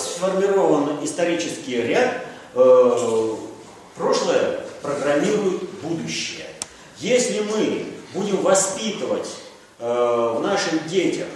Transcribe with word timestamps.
сформирован 0.00 1.02
исторический 1.02 1.82
ряд, 1.82 2.22
э, 2.54 3.34
прошлое 3.96 4.60
программирует 4.82 5.62
будущее. 5.82 6.46
Если 6.98 7.40
мы 7.40 7.86
будем 8.14 8.42
воспитывать 8.42 9.28
э, 9.78 10.34
в 10.36 10.40
наших 10.42 10.88
детях 10.88 11.26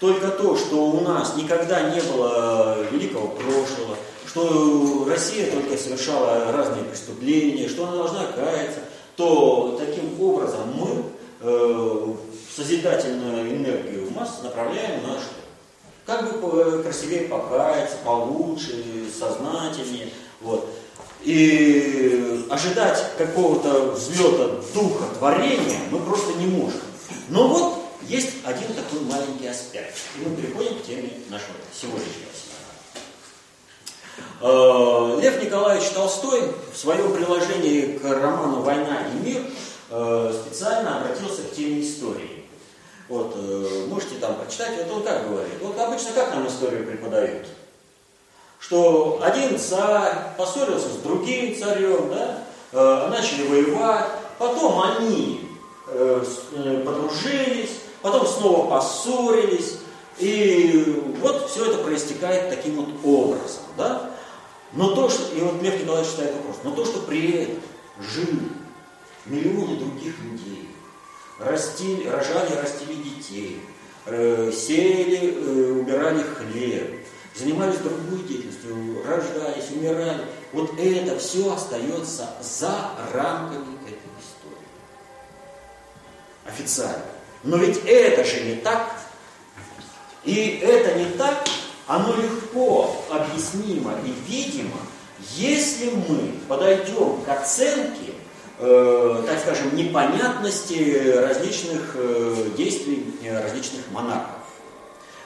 только 0.00 0.28
то, 0.28 0.56
что 0.56 0.86
у 0.86 1.00
нас 1.00 1.36
никогда 1.36 1.90
не 1.90 2.00
было 2.00 2.78
великого 2.90 3.28
прошлого, 3.28 3.96
что 4.26 5.06
Россия 5.08 5.50
только 5.50 5.76
совершала 5.76 6.52
разные 6.52 6.84
преступления, 6.84 7.68
что 7.68 7.86
она 7.86 7.96
должна 7.96 8.26
каяться, 8.26 8.80
то 9.16 9.80
таким 9.80 10.20
образом 10.20 10.72
мы 10.74 11.02
э, 11.40 12.14
созидательную 12.54 13.56
энергию 13.56 14.06
в 14.06 14.14
масс 14.14 14.40
направляем 14.42 15.02
на 15.02 15.18
что? 15.18 15.47
Как 16.08 16.40
бы 16.40 16.82
красивее 16.82 17.28
покаяться, 17.28 17.98
получше, 18.02 18.82
сознательнее. 19.12 20.08
Вот. 20.40 20.66
И 21.20 22.46
ожидать 22.48 23.12
какого-то 23.18 23.90
взлета 23.90 24.62
духа 24.72 25.04
творения 25.18 25.78
мы 25.90 25.98
просто 25.98 26.32
не 26.38 26.46
можем. 26.46 26.80
Но 27.28 27.48
вот 27.48 27.74
есть 28.04 28.36
один 28.46 28.68
такой 28.72 29.00
маленький 29.00 29.48
аспект. 29.48 29.98
И 30.16 30.26
мы 30.26 30.34
переходим 30.34 30.78
к 30.78 30.86
теме 30.86 31.12
нашего 31.28 31.52
сегодняшнего 31.78 32.32
семинара. 34.40 35.18
Э, 35.20 35.20
Лев 35.20 35.44
Николаевич 35.44 35.90
Толстой 35.90 36.40
в 36.72 36.78
своем 36.78 37.12
приложении 37.12 37.98
к 37.98 38.04
роману 38.04 38.62
«Война 38.62 39.08
и 39.12 39.28
мир» 39.28 39.42
э, 39.90 40.42
специально 40.42 41.02
обратился 41.02 41.42
к 41.42 41.52
теме 41.52 41.82
истории. 41.82 42.37
Вот, 43.08 43.32
э, 43.36 43.86
можете 43.88 44.16
там 44.16 44.34
почитать, 44.36 44.84
вот 44.84 44.96
он 44.96 45.02
как 45.02 45.28
говорит. 45.28 45.54
Вот 45.62 45.78
обычно 45.78 46.12
как 46.12 46.34
нам 46.34 46.46
историю 46.46 46.86
преподают? 46.86 47.46
Что 48.60 49.20
один 49.22 49.58
царь 49.58 50.34
поссорился 50.36 50.88
с 50.88 50.96
другим 50.96 51.58
царем, 51.58 52.10
да, 52.10 53.08
начали 53.08 53.46
воевать, 53.46 54.06
потом 54.36 54.82
они 54.82 55.48
подружились, 56.84 57.70
потом 58.02 58.26
снова 58.26 58.68
поссорились, 58.68 59.78
и 60.18 61.14
вот 61.20 61.48
все 61.48 61.66
это 61.70 61.78
проистекает 61.84 62.50
таким 62.50 62.82
вот 62.82 62.88
образом, 63.04 63.62
да? 63.76 64.10
Но 64.72 64.94
то, 64.94 65.08
что, 65.08 65.34
и 65.34 65.40
вот 65.40 65.62
Лев 65.62 65.80
Николаевич 65.80 66.10
ставит 66.10 66.34
вопрос, 66.34 66.56
но 66.64 66.72
то, 66.72 66.84
что 66.84 66.98
при 67.00 67.30
этом 67.30 67.62
жили 68.00 68.50
миллионы 69.24 69.76
других 69.76 70.18
людей, 70.18 70.68
растили, 71.38 72.08
рожали, 72.08 72.54
растили 72.54 72.94
детей, 72.94 73.60
э, 74.06 74.52
сеяли, 74.54 75.34
э, 75.34 75.72
убирали 75.72 76.22
хлеб, 76.22 77.06
занимались 77.34 77.78
другой 77.78 78.20
деятельностью, 78.26 79.02
рождались, 79.06 79.70
умирали, 79.70 80.24
вот 80.52 80.78
это 80.78 81.18
все 81.18 81.54
остается 81.54 82.30
за 82.40 82.90
рамками 83.12 83.76
этой 83.86 84.10
истории. 84.18 84.66
Официально. 86.46 87.04
Но 87.44 87.56
ведь 87.56 87.80
это 87.84 88.24
же 88.24 88.40
не 88.44 88.56
так. 88.56 88.90
И 90.24 90.60
это 90.62 90.98
не 90.98 91.06
так, 91.12 91.46
оно 91.86 92.14
легко 92.16 92.96
объяснимо 93.10 93.94
и 94.04 94.12
видимо, 94.30 94.76
если 95.34 95.90
мы 95.90 96.34
подойдем 96.48 97.22
к 97.22 97.28
оценке, 97.28 98.12
э, 98.58 99.22
так 99.26 99.38
скажем, 99.38 99.74
непонятности 99.76 101.14
различных 101.16 101.94
э, 101.94 102.50
действий 102.56 103.14
э, 103.22 103.42
различных 103.42 103.82
монархов. 103.90 104.34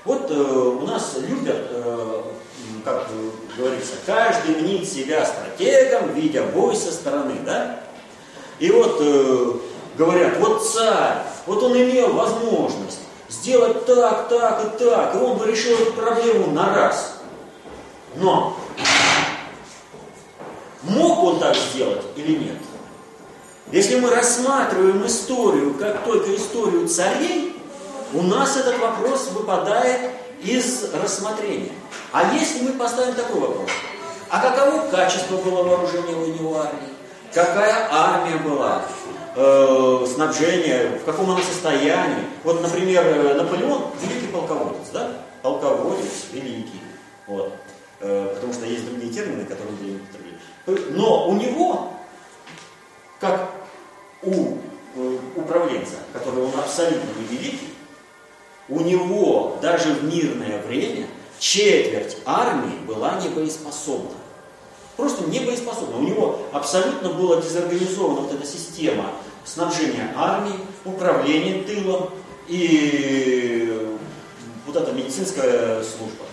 Вот 0.04 0.28
у 0.32 0.84
нас 0.84 1.16
любят, 1.18 1.70
как 2.84 3.06
говорится, 3.56 3.92
каждый 4.04 4.56
мнит 4.56 4.88
себя 4.88 5.24
стратегом, 5.24 6.12
видя 6.12 6.42
бой 6.42 6.74
со 6.74 6.90
стороны, 6.90 7.36
да? 7.46 7.84
И 8.58 8.68
вот 8.72 9.00
говорят, 9.96 10.38
вот 10.40 10.66
царь, 10.66 11.22
вот 11.46 11.62
он 11.62 11.76
имел 11.76 12.14
возможность 12.14 12.98
сделать 13.28 13.86
так, 13.86 14.28
так 14.28 14.74
и 14.74 14.78
так, 14.84 15.14
и 15.14 15.18
он 15.18 15.38
бы 15.38 15.46
решил 15.46 15.78
эту 15.78 15.92
проблему 15.92 16.48
на 16.48 16.74
раз. 16.74 17.20
Но 18.16 18.56
мог 20.82 21.22
он 21.22 21.38
так 21.38 21.54
сделать 21.54 22.02
или 22.16 22.36
нет? 22.36 22.58
Если 23.72 23.98
мы 23.98 24.10
рассматриваем 24.10 25.04
историю 25.06 25.74
как 25.74 26.04
только 26.04 26.34
историю 26.36 26.86
царей, 26.86 27.56
у 28.12 28.22
нас 28.22 28.56
этот 28.56 28.78
вопрос 28.78 29.30
выпадает 29.32 30.12
из 30.42 30.92
рассмотрения. 30.92 31.72
А 32.12 32.34
если 32.34 32.62
мы 32.62 32.72
поставим 32.72 33.14
такой 33.14 33.40
вопрос, 33.40 33.70
а 34.28 34.40
каково 34.40 34.88
качество 34.90 35.38
было 35.38 35.62
вооружения 35.62 36.14
у 36.14 36.26
него 36.26 36.60
армии? 36.60 36.92
Какая 37.32 37.88
армия 37.90 38.36
была? 38.36 38.82
э, 39.34 40.06
снабжение, 40.14 40.98
в 40.98 41.04
каком 41.04 41.30
оно 41.30 41.40
состоянии. 41.40 42.24
Вот, 42.44 42.62
например, 42.62 43.04
э, 43.04 43.34
Наполеон 43.34 43.86
великий 44.02 44.28
полководец, 44.28 44.88
да? 44.92 45.12
Полководец 45.42 46.28
великий. 46.32 46.80
Вот. 47.26 47.52
Э, 48.00 48.32
потому 48.34 48.52
что 48.52 48.66
есть 48.66 48.84
другие 48.88 49.12
термины, 49.12 49.44
которые 49.44 49.70
мы 49.80 49.96
употребили. 49.96 50.92
Но 50.96 51.28
у 51.28 51.34
него, 51.34 51.92
как 53.20 53.50
у 54.22 54.58
э, 54.96 55.18
управленца, 55.36 55.96
который 56.12 56.44
он 56.44 56.52
абсолютно 56.58 57.08
не 57.18 57.36
великий, 57.36 57.68
у 58.68 58.80
него 58.80 59.58
даже 59.60 59.92
в 59.94 60.04
мирное 60.04 60.62
время 60.62 61.06
четверть 61.38 62.18
армии 62.24 62.78
была 62.86 63.20
небоеспособна 63.20 64.22
просто 64.96 65.24
не 65.24 65.40
боеспособна. 65.40 65.96
У 65.96 66.02
него 66.02 66.38
абсолютно 66.52 67.10
была 67.10 67.40
дезорганизована 67.40 68.20
вот 68.20 68.32
эта 68.32 68.46
система 68.46 69.10
снабжения 69.44 70.12
армии, 70.16 70.54
управления 70.84 71.62
тылом 71.62 72.10
и 72.48 73.96
вот 74.66 74.76
эта 74.76 74.92
медицинская 74.92 75.82
служба. 75.82 76.24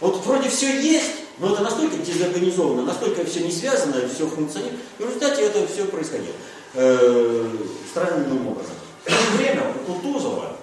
Вот 0.00 0.24
вроде 0.24 0.48
все 0.48 0.80
есть, 0.80 1.12
но 1.38 1.52
это 1.52 1.62
настолько 1.62 1.96
дезорганизовано, 1.98 2.82
настолько 2.82 3.24
все 3.24 3.40
не 3.40 3.50
связано, 3.50 4.08
все 4.08 4.26
функционирует. 4.26 4.80
И 4.98 5.02
в 5.02 5.06
результате 5.06 5.42
это 5.42 5.66
все 5.66 5.84
происходило 5.84 6.34
э, 6.74 7.56
странным 7.90 8.48
образом. 8.48 8.74
В 9.04 9.08
то 9.08 9.36
время 9.36 9.62
у 9.70 9.92
Кутузова, 9.92 10.56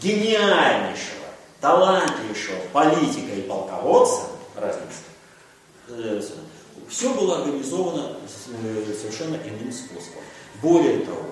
гениальнейшего, 0.00 1.26
талантливейшего 1.60 2.58
политика 2.72 3.34
и 3.34 3.42
полководца, 3.42 4.22
разница, 4.54 5.02
э, 5.88 6.20
все 6.88 7.14
было 7.14 7.38
организовано 7.42 8.16
э, 8.64 8.94
совершенно 9.00 9.36
иным 9.36 9.72
способом. 9.72 10.22
Более 10.62 11.00
того, 11.00 11.22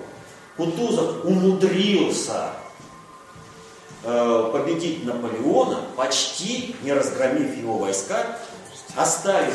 Кутузов 0.55 1.25
умудрился 1.25 2.51
э, 4.03 4.49
победить 4.51 5.05
Наполеона, 5.05 5.81
почти 5.95 6.75
не 6.81 6.93
разгромив 6.93 7.55
его 7.57 7.77
войска, 7.77 8.39
оставив 8.95 9.53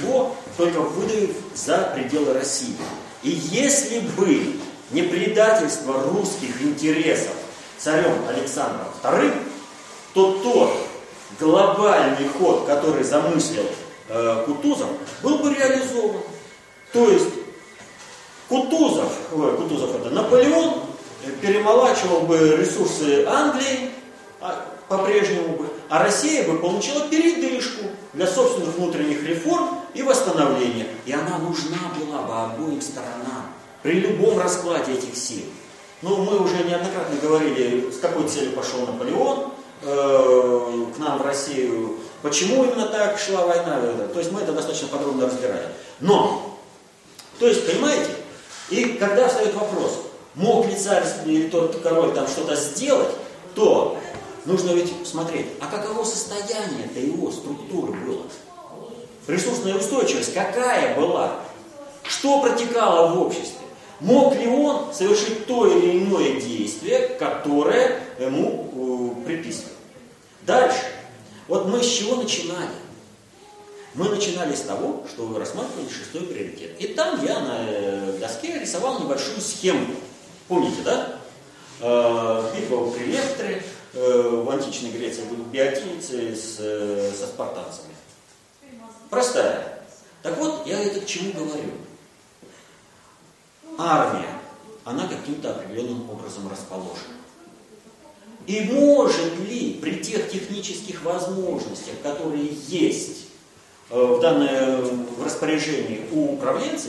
его, 0.00 0.36
только 0.56 0.80
выдавив 0.80 1.36
за 1.54 1.92
пределы 1.94 2.34
России. 2.34 2.76
И 3.24 3.30
если 3.30 4.00
бы 4.00 4.54
не 4.92 5.02
предательство 5.02 6.02
русских 6.04 6.62
интересов 6.62 7.34
царем 7.78 8.14
Александром 8.28 8.86
II, 9.02 9.32
то 10.12 10.38
тот 10.42 10.70
глобальный 11.40 12.28
ход, 12.28 12.66
который 12.66 13.02
замыслил 13.02 13.66
Э, 14.06 14.44
Кутузов, 14.44 14.90
был 15.22 15.38
бы 15.38 15.54
реализован. 15.54 16.20
То 16.92 17.08
есть 17.08 17.30
Кутузов, 18.48 19.12
ой, 19.32 19.56
Кутузов 19.56 19.94
это 19.94 20.10
Наполеон, 20.10 20.82
э, 21.24 21.30
перемолачивал 21.40 22.20
бы 22.20 22.56
ресурсы 22.58 23.24
Англии 23.24 23.90
а, 24.42 24.66
по-прежнему 24.88 25.56
бы, 25.56 25.68
а 25.88 26.02
Россия 26.02 26.46
бы 26.46 26.58
получила 26.58 27.08
передышку 27.08 27.84
для 28.12 28.26
собственных 28.26 28.76
внутренних 28.76 29.22
реформ 29.24 29.80
и 29.94 30.02
восстановления. 30.02 30.86
И 31.06 31.12
она 31.12 31.38
нужна 31.38 31.78
была 31.98 32.22
бы 32.22 32.52
обоим 32.52 32.80
сторонам 32.80 33.46
при 33.82 34.00
любом 34.00 34.38
раскладе 34.38 34.92
этих 34.92 35.16
сил. 35.16 35.44
Ну, 36.02 36.16
мы 36.18 36.38
уже 36.38 36.56
неоднократно 36.64 37.16
говорили, 37.20 37.90
с 37.90 37.98
какой 37.98 38.28
целью 38.28 38.52
пошел 38.52 38.80
Наполеон 38.86 39.52
э, 39.82 40.86
к 40.94 40.98
нам 40.98 41.18
в 41.18 41.22
Россию 41.22 41.98
Почему 42.24 42.64
именно 42.64 42.86
так 42.86 43.18
шла 43.18 43.44
война? 43.44 43.82
То 44.10 44.18
есть 44.18 44.32
мы 44.32 44.40
это 44.40 44.52
достаточно 44.52 44.88
подробно 44.88 45.26
разбирали. 45.26 45.68
Но, 46.00 46.58
то 47.38 47.46
есть, 47.46 47.70
понимаете, 47.70 48.12
и 48.70 48.96
когда 48.98 49.28
встает 49.28 49.52
вопрос, 49.52 50.06
мог 50.34 50.66
ли 50.66 50.74
царь 50.74 51.04
или 51.26 51.48
тот 51.50 51.82
король 51.82 52.14
там 52.14 52.26
что-то 52.26 52.56
сделать, 52.56 53.10
то 53.54 53.98
нужно 54.44 54.70
ведь 54.72 54.92
смотреть, 55.06 55.46
а 55.60 55.66
каково 55.66 56.04
состояние-то 56.04 57.00
его 57.00 57.30
структуры 57.30 57.92
было? 57.92 58.24
Ресурсная 59.26 59.76
устойчивость 59.76 60.34
какая 60.34 60.94
была? 60.96 61.40
Что 62.02 62.42
протекало 62.42 63.14
в 63.14 63.22
обществе? 63.22 63.58
Мог 64.00 64.36
ли 64.36 64.46
он 64.46 64.92
совершить 64.92 65.46
то 65.46 65.66
или 65.66 65.98
иное 65.98 66.40
действие, 66.40 67.08
которое 67.18 68.00
ему 68.18 69.16
э, 69.22 69.26
приписывали? 69.26 69.72
Дальше. 70.42 70.82
Вот 71.48 71.68
мы 71.68 71.82
с 71.82 71.86
чего 71.86 72.16
начинали? 72.16 72.68
Мы 73.94 74.08
начинали 74.08 74.54
с 74.54 74.62
того, 74.62 75.04
что 75.08 75.24
вы 75.24 75.38
рассматривали 75.38 75.88
шестой 75.88 76.22
приоритет. 76.22 76.72
И 76.80 76.88
там 76.88 77.24
я 77.24 77.40
на 77.40 77.58
э, 77.60 78.18
доске 78.20 78.58
рисовал 78.58 79.00
небольшую 79.00 79.40
схему. 79.40 79.86
Помните, 80.48 80.82
да? 80.84 81.18
Э, 81.80 82.50
битва 82.54 82.90
при 82.90 83.12
в 83.94 84.50
античной 84.50 84.90
Греции 84.90 85.24
были 85.24 85.42
биотиницы 85.42 86.34
с, 86.34 86.56
со 87.16 87.26
спартанцами. 87.26 87.94
Простая. 89.10 89.84
Так 90.22 90.36
вот, 90.38 90.66
я 90.66 90.82
это 90.82 91.00
к 91.00 91.06
чему 91.06 91.32
говорю? 91.32 91.70
Армия, 93.78 94.40
она 94.84 95.06
каким-то 95.06 95.50
определенным 95.50 96.08
образом 96.10 96.48
расположена. 96.50 97.14
И 98.46 98.60
может 98.62 99.38
ли 99.48 99.78
при 99.80 100.02
тех 100.02 100.30
технических 100.30 101.02
возможностях, 101.02 101.94
которые 102.02 102.50
есть 102.68 103.28
э, 103.90 103.94
в 103.98 104.20
данное 104.20 104.82
в 104.82 105.24
распоряжении 105.24 106.06
у 106.12 106.34
управленца 106.34 106.88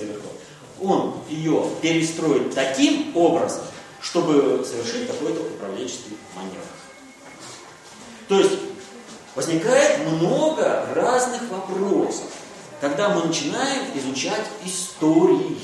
он 0.81 1.13
ее 1.30 1.69
перестроить 1.81 2.54
таким 2.54 3.16
образом, 3.16 3.63
чтобы 4.01 4.66
совершить 4.66 5.08
какой-то 5.08 5.42
управленческий 5.42 6.18
маневр. 6.36 6.66
То 8.27 8.39
есть 8.39 8.54
возникает 9.36 10.07
много 10.07 10.86
разных 10.95 11.42
вопросов, 11.50 12.31
когда 12.81 13.10
мы 13.10 13.25
начинаем 13.25 13.83
изучать 13.95 14.45
историю, 14.63 15.56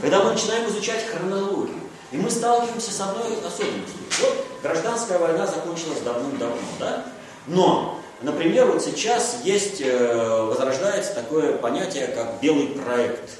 когда 0.00 0.22
мы 0.22 0.32
начинаем 0.32 0.68
изучать 0.68 1.06
хронологию. 1.06 1.80
И 2.10 2.16
мы 2.16 2.30
сталкиваемся 2.30 2.90
с 2.90 3.00
одной 3.00 3.36
особенностью. 3.46 4.00
Вот 4.20 4.46
гражданская 4.62 5.18
война 5.18 5.46
закончилась 5.46 6.00
давным-давно, 6.00 6.56
да? 6.80 7.04
Но, 7.46 8.00
например, 8.22 8.70
вот 8.70 8.82
сейчас 8.82 9.38
есть, 9.44 9.82
э, 9.82 10.42
возрождается 10.48 11.14
такое 11.14 11.58
понятие, 11.58 12.06
как 12.08 12.40
белый 12.40 12.68
проект. 12.68 13.30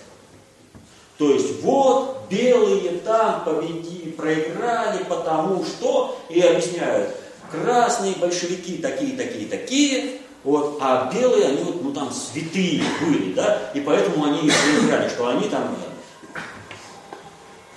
То 1.17 1.31
есть 1.31 1.63
вот 1.63 2.27
белые 2.29 2.99
там 2.99 3.45
победи, 3.45 4.11
проиграли, 4.11 5.03
потому 5.05 5.65
что, 5.65 6.21
и 6.29 6.41
объясняют, 6.41 7.15
красные 7.51 8.15
большевики 8.15 8.79
такие, 8.79 9.17
такие, 9.17 9.47
такие, 9.47 10.21
вот, 10.45 10.79
а 10.81 11.11
белые, 11.13 11.47
они 11.47 11.63
вот, 11.63 11.83
ну 11.83 11.93
там 11.93 12.11
святые 12.13 12.83
были, 13.01 13.33
да, 13.33 13.71
и 13.75 13.81
поэтому 13.81 14.25
они 14.25 14.47
их 14.47 14.55
проиграли, 14.55 15.09
что 15.09 15.29
они 15.29 15.49
там 15.49 15.77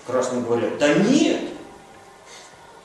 красным 0.05 0.43
говорят, 0.43 0.77
да 0.77 0.93
нет, 0.93 1.39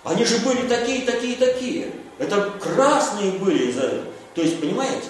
они 0.06 0.24
же 0.24 0.38
были 0.38 0.68
такие, 0.68 1.04
такие, 1.04 1.36
такие. 1.36 1.92
Это 2.18 2.52
красные 2.60 3.32
были. 3.32 3.72
То 3.72 4.40
есть, 4.40 4.60
понимаете, 4.60 5.08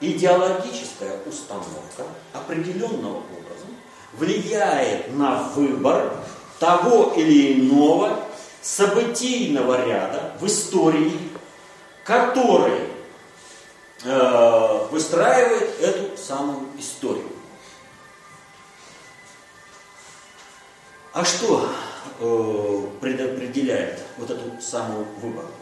идеологическая 0.00 1.20
установка 1.24 2.04
определенного 2.34 3.16
образом 3.16 3.70
влияет 4.12 5.10
на 5.16 5.42
выбор 5.54 6.12
того 6.58 7.14
или 7.16 7.60
иного 7.60 8.25
событийного 8.66 9.86
ряда 9.86 10.32
в 10.40 10.46
истории, 10.46 11.16
который 12.02 12.80
э, 14.02 14.86
выстраивает 14.90 15.80
эту 15.80 16.16
самую 16.16 16.66
историю. 16.76 17.28
А 21.12 21.24
что 21.24 21.70
э, 22.18 22.82
предопределяет 23.00 24.00
вот 24.18 24.30
эту 24.30 24.60
самую 24.60 25.06
выборку? 25.22 25.52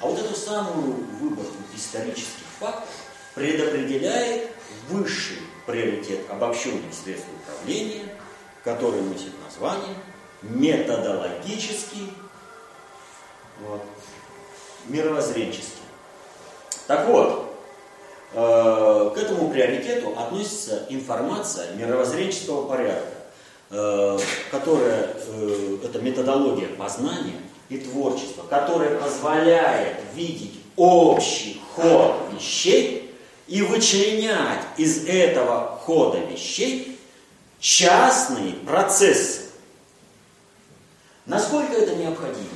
А 0.00 0.06
вот 0.06 0.18
эту 0.18 0.34
самую 0.34 0.96
выборку 1.20 1.54
исторических 1.76 2.44
фактов 2.58 2.90
предопределяет 3.36 4.50
высший 4.88 5.38
приоритет 5.64 6.28
обобщенных 6.28 6.92
средств 6.92 7.28
управления, 7.40 8.16
который 8.64 9.00
носит 9.02 9.32
название 9.44 9.94
методологический, 10.42 12.12
вот, 13.60 13.82
мировоззренческий. 14.86 15.82
Так 16.86 17.06
вот, 17.08 17.54
э, 18.32 19.10
к 19.14 19.18
этому 19.18 19.50
приоритету 19.50 20.14
относится 20.18 20.86
информация 20.88 21.74
мировоззренческого 21.74 22.68
порядка 22.68 23.18
Э, 23.70 24.18
которая, 24.50 25.14
э, 25.26 25.78
это 25.84 25.98
методология 26.00 26.68
познания 26.68 27.38
и 27.68 27.76
творчества, 27.76 28.42
которая 28.48 28.98
позволяет 28.98 29.98
видеть 30.14 30.54
общий 30.74 31.60
ход 31.74 32.14
вещей 32.32 33.14
и 33.46 33.60
вычленять 33.60 34.64
из 34.78 35.06
этого 35.06 35.78
хода 35.84 36.16
вещей 36.16 36.98
частные 37.60 38.54
процессы. 38.54 39.50
Насколько 41.26 41.74
это 41.74 41.94
необходимо? 41.94 42.48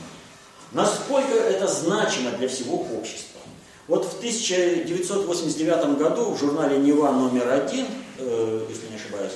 Насколько 0.73 1.35
это 1.35 1.67
значимо 1.67 2.31
для 2.33 2.49
всего 2.49 2.77
общества? 2.77 3.41
Вот 3.89 4.05
в 4.07 4.19
1989 4.19 5.99
году 5.99 6.31
в 6.31 6.39
журнале 6.39 6.79
«Нева» 6.79 7.11
номер 7.11 7.51
один, 7.51 7.87
э, 8.19 8.67
если 8.69 8.89
не 8.89 8.97
ошибаюсь, 8.97 9.33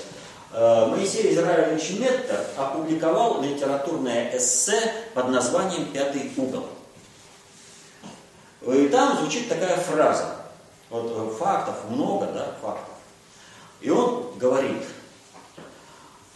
Э, 0.59 0.87
Моисей 0.87 1.35
Израилевич 1.35 1.99
Метта 1.99 2.47
опубликовал 2.57 3.43
литературное 3.43 4.35
эссе 4.35 4.81
под 5.13 5.29
названием 5.29 5.93
«Пятый 5.93 6.33
угол». 6.37 6.65
И 8.67 8.89
там 8.89 9.19
звучит 9.19 9.51
такая 9.51 9.77
фраза. 9.77 10.37
Вот 10.89 11.13
э, 11.15 11.35
фактов 11.39 11.75
много, 11.91 12.27
да, 12.33 12.55
фактов. 12.63 12.95
И 13.83 13.91
он 13.91 14.33
говорит, 14.39 14.83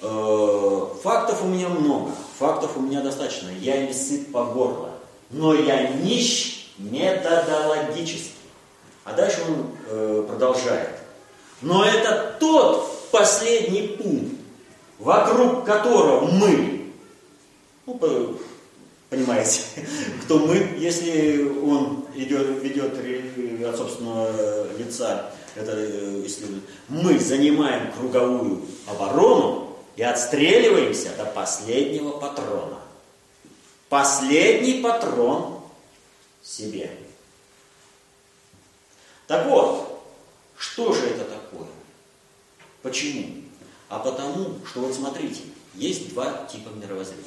фактов 0.00 1.42
у 1.42 1.46
меня 1.46 1.68
много, 1.70 2.12
фактов 2.38 2.76
у 2.76 2.80
меня 2.80 3.00
достаточно, 3.00 3.48
я 3.48 3.86
не 3.86 3.94
сыт 3.94 4.30
по 4.30 4.44
горло, 4.44 4.89
но 5.30 5.54
я 5.54 5.88
нищ 5.88 6.72
методологически. 6.78 8.32
А 9.04 9.12
дальше 9.12 9.40
он 9.48 10.26
продолжает. 10.26 10.90
Но 11.62 11.84
это 11.84 12.36
тот 12.38 13.10
последний 13.10 13.88
пункт, 13.88 14.34
вокруг 14.98 15.64
которого 15.64 16.26
мы, 16.26 16.92
ну, 17.86 18.38
понимаете, 19.08 19.62
кто 20.24 20.38
мы, 20.38 20.76
если 20.78 21.44
он 21.62 22.04
идет, 22.14 22.62
ведет 22.62 22.94
от 23.66 23.76
собственного 23.76 24.66
лица, 24.78 25.30
это 25.54 26.26
исследует, 26.26 26.62
мы 26.88 27.18
занимаем 27.18 27.92
круговую 27.92 28.62
оборону 28.86 29.76
и 29.96 30.02
отстреливаемся 30.02 31.10
до 31.16 31.24
последнего 31.24 32.12
патрона. 32.12 32.79
Последний 33.90 34.80
патрон 34.80 35.62
себе. 36.42 36.96
Так 39.26 39.46
вот, 39.46 40.00
что 40.56 40.92
же 40.92 41.06
это 41.06 41.24
такое? 41.24 41.66
Почему? 42.82 43.42
А 43.88 43.98
потому, 43.98 44.64
что 44.64 44.82
вот 44.82 44.94
смотрите, 44.94 45.40
есть 45.74 46.10
два 46.10 46.46
типа 46.46 46.68
мировоззрения. 46.68 47.24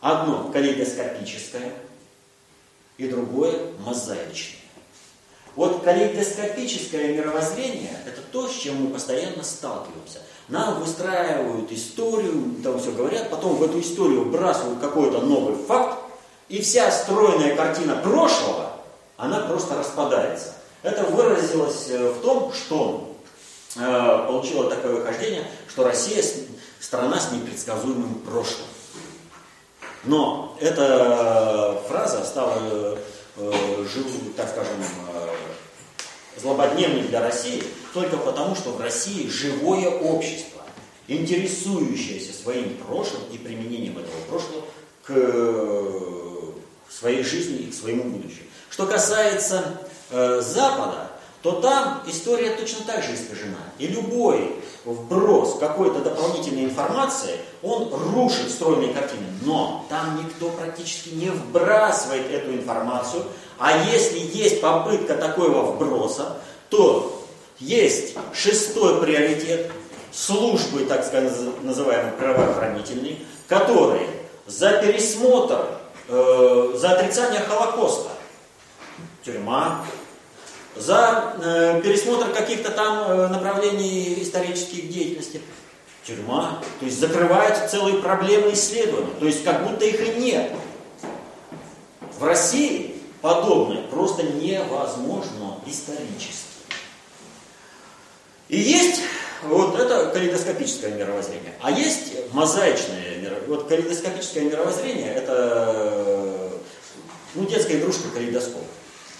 Одно 0.00 0.50
калейдоскопическое 0.50 1.74
и 2.96 3.08
другое 3.08 3.72
мозаичное. 3.80 4.60
Вот 5.56 5.82
калейдоскопическое 5.84 7.12
мировоззрение– 7.12 8.00
это 8.06 8.22
то, 8.22 8.48
с 8.48 8.56
чем 8.56 8.82
мы 8.82 8.94
постоянно 8.94 9.42
сталкиваемся. 9.42 10.22
Нам 10.48 10.80
выстраивают 10.80 11.72
историю, 11.72 12.54
там 12.62 12.78
все 12.78 12.92
говорят, 12.92 13.30
потом 13.30 13.56
в 13.56 13.62
эту 13.64 13.80
историю 13.80 14.26
бросают 14.26 14.78
какой-то 14.80 15.20
новый 15.20 15.56
факт, 15.56 15.98
и 16.48 16.60
вся 16.60 16.90
стройная 16.92 17.56
картина 17.56 17.96
прошлого, 17.96 18.72
она 19.16 19.40
просто 19.40 19.76
распадается. 19.76 20.54
Это 20.82 21.02
выразилось 21.04 21.86
э, 21.90 22.12
в 22.12 22.20
том, 22.22 22.52
что 22.52 23.16
Э, 23.78 24.24
получила 24.26 24.70
такое 24.70 24.94
выхождение, 24.94 25.46
что 25.68 25.84
Россия 25.84 26.24
страна 26.80 27.20
с 27.20 27.30
непредсказуемым 27.32 28.20
прошлым. 28.20 28.66
Но 30.04 30.56
эта 30.60 31.82
фраза 31.86 32.24
стала, 32.24 32.96
э, 33.36 33.86
так 34.36 34.48
скажем, 34.48 34.76
э, 35.12 35.28
злободневной 36.40 37.02
для 37.02 37.20
России 37.20 37.62
только 37.94 38.16
потому, 38.16 38.54
что 38.54 38.70
в 38.70 38.80
России 38.80 39.28
живое 39.28 39.88
общество, 39.88 40.62
интересующееся 41.08 42.32
своим 42.32 42.76
прошлым 42.78 43.22
и 43.32 43.38
применением 43.38 43.98
этого 43.98 44.20
прошлого 44.28 44.64
к 45.04 46.92
своей 46.92 47.22
жизни 47.22 47.58
и 47.58 47.70
к 47.70 47.74
своему 47.74 48.04
будущему. 48.04 48.46
Что 48.70 48.86
касается 48.86 49.80
Запада, 50.10 51.10
то 51.46 51.60
там 51.60 52.02
история 52.08 52.56
точно 52.56 52.84
так 52.84 53.04
же 53.04 53.14
искажена. 53.14 53.58
И 53.78 53.86
любой 53.86 54.56
вброс 54.84 55.58
какой-то 55.60 56.00
дополнительной 56.00 56.64
информации, 56.64 57.36
он 57.62 57.88
рушит 57.92 58.50
стройные 58.50 58.92
картины. 58.92 59.28
Но 59.42 59.86
там 59.88 60.18
никто 60.24 60.48
практически 60.48 61.10
не 61.10 61.30
вбрасывает 61.30 62.28
эту 62.32 62.52
информацию. 62.52 63.22
А 63.60 63.78
если 63.84 64.18
есть 64.18 64.60
попытка 64.60 65.14
такого 65.14 65.70
вброса, 65.70 66.38
то 66.68 67.24
есть 67.60 68.16
шестой 68.34 69.00
приоритет 69.00 69.70
службы, 70.12 70.84
так 70.86 71.04
сказать, 71.04 71.32
называемой 71.62 72.10
правоохранительной, 72.14 73.24
которые 73.46 74.08
за 74.48 74.82
пересмотр, 74.82 75.64
э, 76.08 76.72
за 76.74 76.90
отрицание 76.90 77.38
Холокоста, 77.38 78.10
тюрьма, 79.24 79.84
за 80.78 81.36
э, 81.42 81.80
пересмотр 81.82 82.32
каких-то 82.32 82.70
там 82.70 83.10
э, 83.10 83.28
направлений 83.28 84.22
исторических 84.22 84.88
деятельности. 84.90 85.40
Тюрьма. 86.04 86.62
То 86.78 86.86
есть 86.86 87.00
закрывают 87.00 87.70
целые 87.70 88.00
проблемы 88.00 88.52
исследования. 88.52 89.12
То 89.18 89.26
есть 89.26 89.42
как 89.42 89.66
будто 89.66 89.84
их 89.84 90.00
и 90.00 90.20
нет. 90.20 90.52
В 92.18 92.24
России 92.24 92.94
подобное 93.20 93.82
просто 93.82 94.22
невозможно 94.22 95.58
исторически. 95.66 96.46
И 98.48 98.56
есть 98.56 99.00
вот 99.42 99.78
это 99.78 100.10
калейдоскопическое 100.10 100.94
мировоззрение. 100.94 101.52
А 101.60 101.72
есть 101.72 102.12
мозаичное 102.32 103.18
мировоззрение. 103.18 103.48
Вот 103.48 103.68
калейдоскопическое 103.68 104.44
мировоззрение 104.44 105.12
это 105.12 106.52
ну, 107.34 107.46
детская 107.46 107.78
игрушка 107.78 108.08
калейдоскоп. 108.14 108.62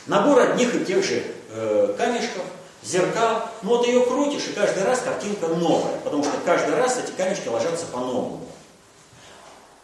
Набор 0.06 0.40
одних 0.40 0.74
и 0.74 0.84
тех 0.84 1.04
же 1.04 1.22
э, 1.56 1.94
камешков, 1.96 2.44
зеркал. 2.82 3.48
Ну 3.62 3.70
вот 3.70 3.86
ее 3.86 4.04
крутишь, 4.04 4.48
и 4.48 4.52
каждый 4.52 4.84
раз 4.84 5.00
картинка 5.00 5.48
новая, 5.48 5.98
потому 6.04 6.22
что 6.22 6.32
каждый 6.44 6.76
раз 6.76 6.98
эти 6.98 7.10
камешки 7.16 7.48
ложатся 7.48 7.86
по-новому. 7.86 8.40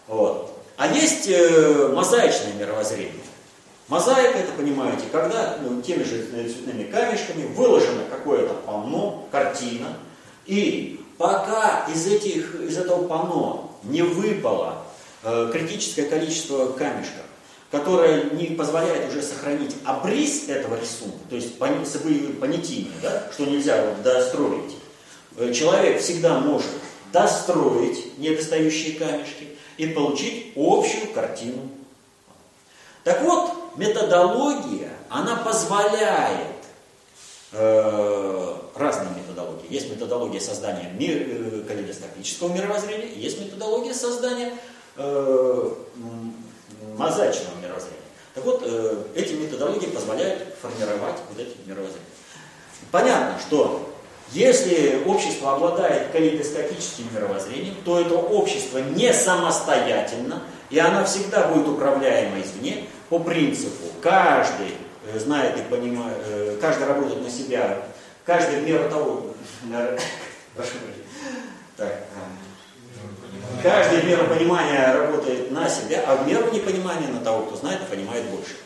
Вот. 0.06 0.52
А 0.76 0.88
есть 0.88 1.28
э, 1.28 1.88
мозаичное 1.92 2.54
мировоззрение. 2.54 3.22
Мозаика, 3.88 4.38
это 4.38 4.52
понимаете, 4.52 5.04
когда 5.10 5.58
ну, 5.60 5.82
теми 5.82 6.02
же 6.02 6.22
цветными 6.24 6.84
камешками 6.84 7.46
выложено 7.54 8.04
какое-то 8.10 8.54
панно, 8.54 9.26
картина, 9.30 9.98
и 10.46 11.04
пока 11.18 11.86
из, 11.92 12.06
этих, 12.06 12.54
из 12.54 12.78
этого 12.78 13.06
панно 13.06 13.70
не 13.82 14.02
выпало 14.02 14.78
э, 15.22 15.50
критическое 15.52 16.04
количество 16.04 16.72
камешков, 16.72 17.21
которая 17.72 18.24
не 18.32 18.48
позволяет 18.48 19.10
уже 19.10 19.22
сохранить 19.22 19.74
обрез 19.82 20.46
этого 20.48 20.78
рисунка, 20.78 21.18
то 21.30 21.36
есть 21.36 21.58
понятийный, 21.58 22.92
да, 23.00 23.28
что 23.32 23.46
нельзя 23.46 23.82
вот 23.86 24.02
достроить, 24.02 24.76
э, 25.38 25.52
человек 25.54 26.00
всегда 26.00 26.38
может 26.38 26.70
достроить 27.12 28.18
недостающие 28.18 28.98
камешки 28.98 29.48
и 29.78 29.86
получить 29.86 30.52
общую 30.54 31.12
картину. 31.14 31.70
Так 33.04 33.22
вот, 33.22 33.52
методология, 33.78 34.90
она 35.08 35.36
позволяет, 35.36 36.56
э, 37.52 38.56
разные 38.74 39.14
методологии. 39.16 39.72
Есть 39.72 39.90
методология 39.90 40.40
создания 40.40 40.92
мир, 40.98 41.26
э, 41.26 41.62
калейдоскопического 41.66 42.52
мировоззрения, 42.52 43.14
есть 43.14 43.40
методология 43.40 43.94
создания 43.94 44.52
э, 44.96 45.74
мозаичного 46.96 47.54
мировоззрения. 47.62 47.98
Так 48.34 48.44
вот, 48.44 48.62
э, 48.64 49.04
эти 49.14 49.34
методологии 49.34 49.86
позволяют 49.86 50.54
формировать 50.60 51.16
вот 51.28 51.38
эти 51.38 51.56
мировоззрения. 51.66 52.06
Понятно, 52.90 53.38
что 53.46 53.92
если 54.30 55.02
общество 55.06 55.54
обладает 55.54 56.10
калейдоскопическим 56.10 57.14
мировоззрением, 57.14 57.74
то 57.84 58.00
это 58.00 58.14
общество 58.14 58.78
не 58.78 59.12
самостоятельно, 59.12 60.42
и 60.70 60.78
оно 60.78 61.04
всегда 61.04 61.48
будет 61.48 61.68
управляемо 61.68 62.40
извне 62.40 62.86
по 63.10 63.18
принципу 63.18 63.84
каждый 64.00 64.74
э, 65.06 65.18
знает 65.18 65.58
и 65.58 65.62
понимает, 65.62 66.16
э, 66.26 66.56
каждый 66.60 66.86
работает 66.86 67.22
на 67.22 67.30
себя, 67.30 67.82
каждый 68.24 68.60
в 68.60 68.64
меру 68.66 68.88
того, 68.88 69.26
так, 71.76 72.04
Каждый 73.62 74.00
в 74.00 74.06
меру 74.06 74.26
понимания 74.26 74.92
работает 74.92 75.52
на 75.52 75.68
себя, 75.68 76.04
а 76.06 76.16
в 76.16 76.26
меру 76.26 76.50
непонимания 76.52 77.08
на 77.08 77.20
того, 77.20 77.46
кто 77.46 77.56
знает 77.56 77.86
понимает 77.88 78.24
больше. 78.24 78.56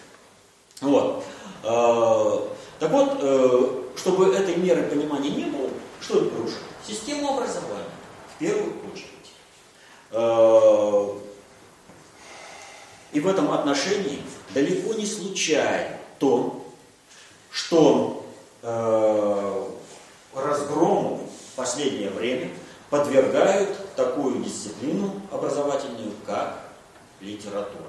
Вот. 0.80 1.22
Э, 1.62 2.38
так 2.78 2.90
вот, 2.90 3.18
э, 3.20 3.82
чтобы 3.96 4.34
этой 4.34 4.56
меры 4.56 4.84
понимания 4.84 5.30
не 5.30 5.44
было, 5.44 5.68
что 6.00 6.20
это 6.20 6.34
нарушит? 6.34 6.58
Систему 6.86 7.34
образования, 7.34 7.84
в 8.34 8.38
первую 8.38 8.72
очередь. 8.90 9.10
Э, 10.12 11.08
и 13.12 13.20
в 13.20 13.28
этом 13.28 13.52
отношении 13.52 14.22
далеко 14.54 14.94
не 14.94 15.06
случайно 15.06 15.98
то, 16.18 16.62
что 17.50 18.22
разгрому 20.34 21.20
в 21.52 21.56
последнее 21.56 22.10
время 22.10 22.50
подвергают 22.90 23.85
такую 23.96 24.44
дисциплину 24.44 25.20
образовательную, 25.30 26.12
как 26.26 26.58
литература. 27.20 27.86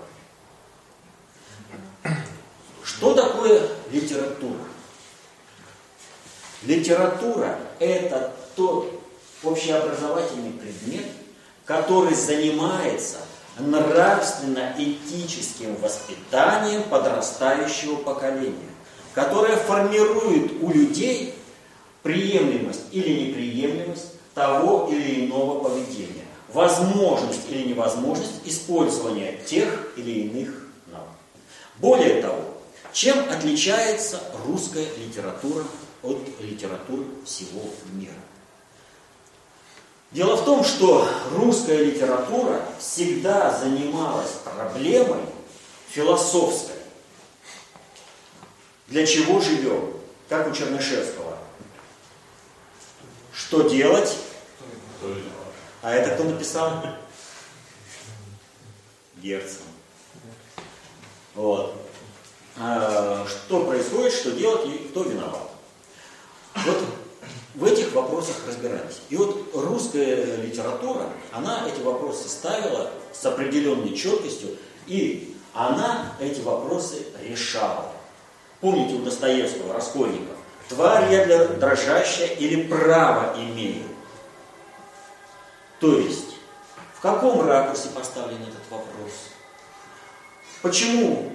Что 2.83 3.13
такое 3.13 3.69
литература? 3.91 4.61
Литература– 6.63 7.59
это 7.79 8.33
тот 8.55 8.99
общеобразовательный 9.43 10.53
предмет, 10.53 11.05
который 11.65 12.15
занимается 12.15 13.17
нравственно-этическим 13.59 15.75
воспитанием 15.75 16.81
подрастающего 16.83 17.97
поколения, 17.97 18.69
которое 19.13 19.57
формирует 19.57 20.53
у 20.61 20.71
людей 20.71 21.35
приемлемость 22.03 22.85
или 22.91 23.27
неприемлемость 23.27 24.16
того 24.37 24.87
или 24.91 25.25
иного 25.25 25.63
поведения, 25.63 26.23
возможность 26.49 27.49
или 27.49 27.69
невозможность 27.69 28.41
использования 28.45 29.39
тех 29.47 29.93
или 29.95 30.27
иных 30.27 30.49
навыков. 30.85 31.15
Более 31.77 32.21
того, 32.21 32.41
чем 32.93 33.17
отличается 33.31 34.21
русская 34.45 34.85
литература 34.97 35.63
от 36.03 36.19
литературы 36.39 37.05
всего 37.25 37.61
мира? 37.93 38.13
Дело 40.11 40.35
в 40.35 40.45
том, 40.45 40.63
что 40.63 41.09
русская 41.31 41.83
литература 41.83 42.61
всегда 42.77 43.57
занималась 43.57 44.33
проблемой 44.45 45.23
философской. 45.89 46.75
Для 48.85 49.03
чего 49.07 49.41
живем? 49.41 49.93
Как 50.29 50.47
у 50.47 50.51
Чернышевского. 50.51 51.39
Что 53.33 53.63
делать? 53.63 54.15
А 55.81 55.93
это 55.93 56.15
кто 56.15 56.23
написал? 56.23 56.83
Герцен. 59.17 59.61
Вот. 61.35 61.75
А, 62.59 63.25
что 63.27 63.65
происходит, 63.65 64.13
что 64.13 64.31
делать 64.31 64.67
и 64.67 64.87
кто 64.89 65.03
виноват. 65.03 65.51
Вот 66.55 66.83
в 67.55 67.63
этих 67.63 67.93
вопросах 67.93 68.35
разбирались. 68.47 69.01
И 69.09 69.15
вот 69.15 69.49
русская 69.53 70.37
литература, 70.37 71.09
она 71.31 71.67
эти 71.67 71.81
вопросы 71.81 72.27
ставила 72.29 72.91
с 73.13 73.25
определенной 73.25 73.95
четкостью, 73.95 74.57
и 74.87 75.35
она 75.53 76.13
эти 76.19 76.41
вопросы 76.41 77.05
решала. 77.27 77.91
Помните 78.61 78.95
у 78.95 78.99
Достоевского, 78.99 79.73
Раскольников, 79.73 80.35
тварь 80.69 81.11
я 81.13 81.25
для 81.25 81.47
дрожащая 81.47 82.27
или 82.27 82.63
право 82.63 83.35
имею? 83.37 83.83
То 85.79 85.99
есть, 85.99 86.35
в 86.95 87.01
каком 87.01 87.47
ракурсе 87.47 87.89
поставлен 87.89 88.41
этот 88.41 88.63
вопрос? 88.71 89.11
Почему 90.63 91.31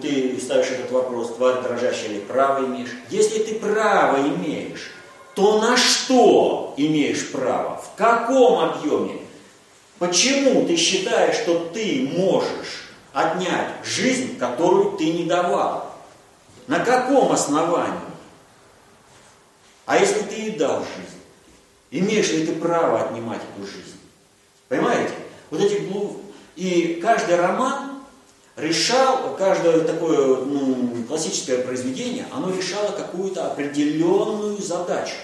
ты 0.00 0.40
ставишь 0.40 0.70
этот 0.70 0.90
вопрос, 0.90 1.34
тварь 1.36 1.60
дрожащая 1.62 2.06
или 2.06 2.20
право 2.20 2.64
имеешь? 2.64 2.90
Если 3.10 3.40
ты 3.40 3.56
право 3.56 4.16
имеешь, 4.16 4.90
то 5.34 5.60
на 5.60 5.76
что 5.76 6.72
имеешь 6.78 7.30
право? 7.30 7.76
В 7.76 7.98
каком 7.98 8.60
объеме? 8.60 9.20
Почему 9.98 10.66
ты 10.66 10.76
считаешь, 10.76 11.36
что 11.36 11.70
ты 11.74 12.08
можешь 12.16 12.88
отнять 13.12 13.74
жизнь, 13.84 14.38
которую 14.38 14.96
ты 14.96 15.12
не 15.12 15.24
давал? 15.24 15.94
На 16.66 16.80
каком 16.80 17.32
основании? 17.32 18.00
А 19.84 19.98
если 19.98 20.22
ты 20.22 20.36
и 20.36 20.50
дал 20.52 20.78
жизнь? 20.80 21.23
Имеешь 21.94 22.32
ли 22.32 22.44
ты 22.44 22.56
право 22.56 23.02
отнимать 23.04 23.40
эту 23.54 23.64
жизнь? 23.68 23.96
Понимаете? 24.68 25.14
Вот 25.50 25.60
эти 25.60 25.80
блу... 25.82 26.20
И 26.56 26.98
каждый 27.00 27.36
роман 27.36 28.00
решал, 28.56 29.36
каждое 29.36 29.80
такое 29.80 30.38
ну, 30.44 31.04
классическое 31.06 31.62
произведение, 31.62 32.26
оно 32.32 32.52
решало 32.52 32.90
какую-то 32.90 33.46
определенную 33.46 34.60
задачу. 34.60 35.14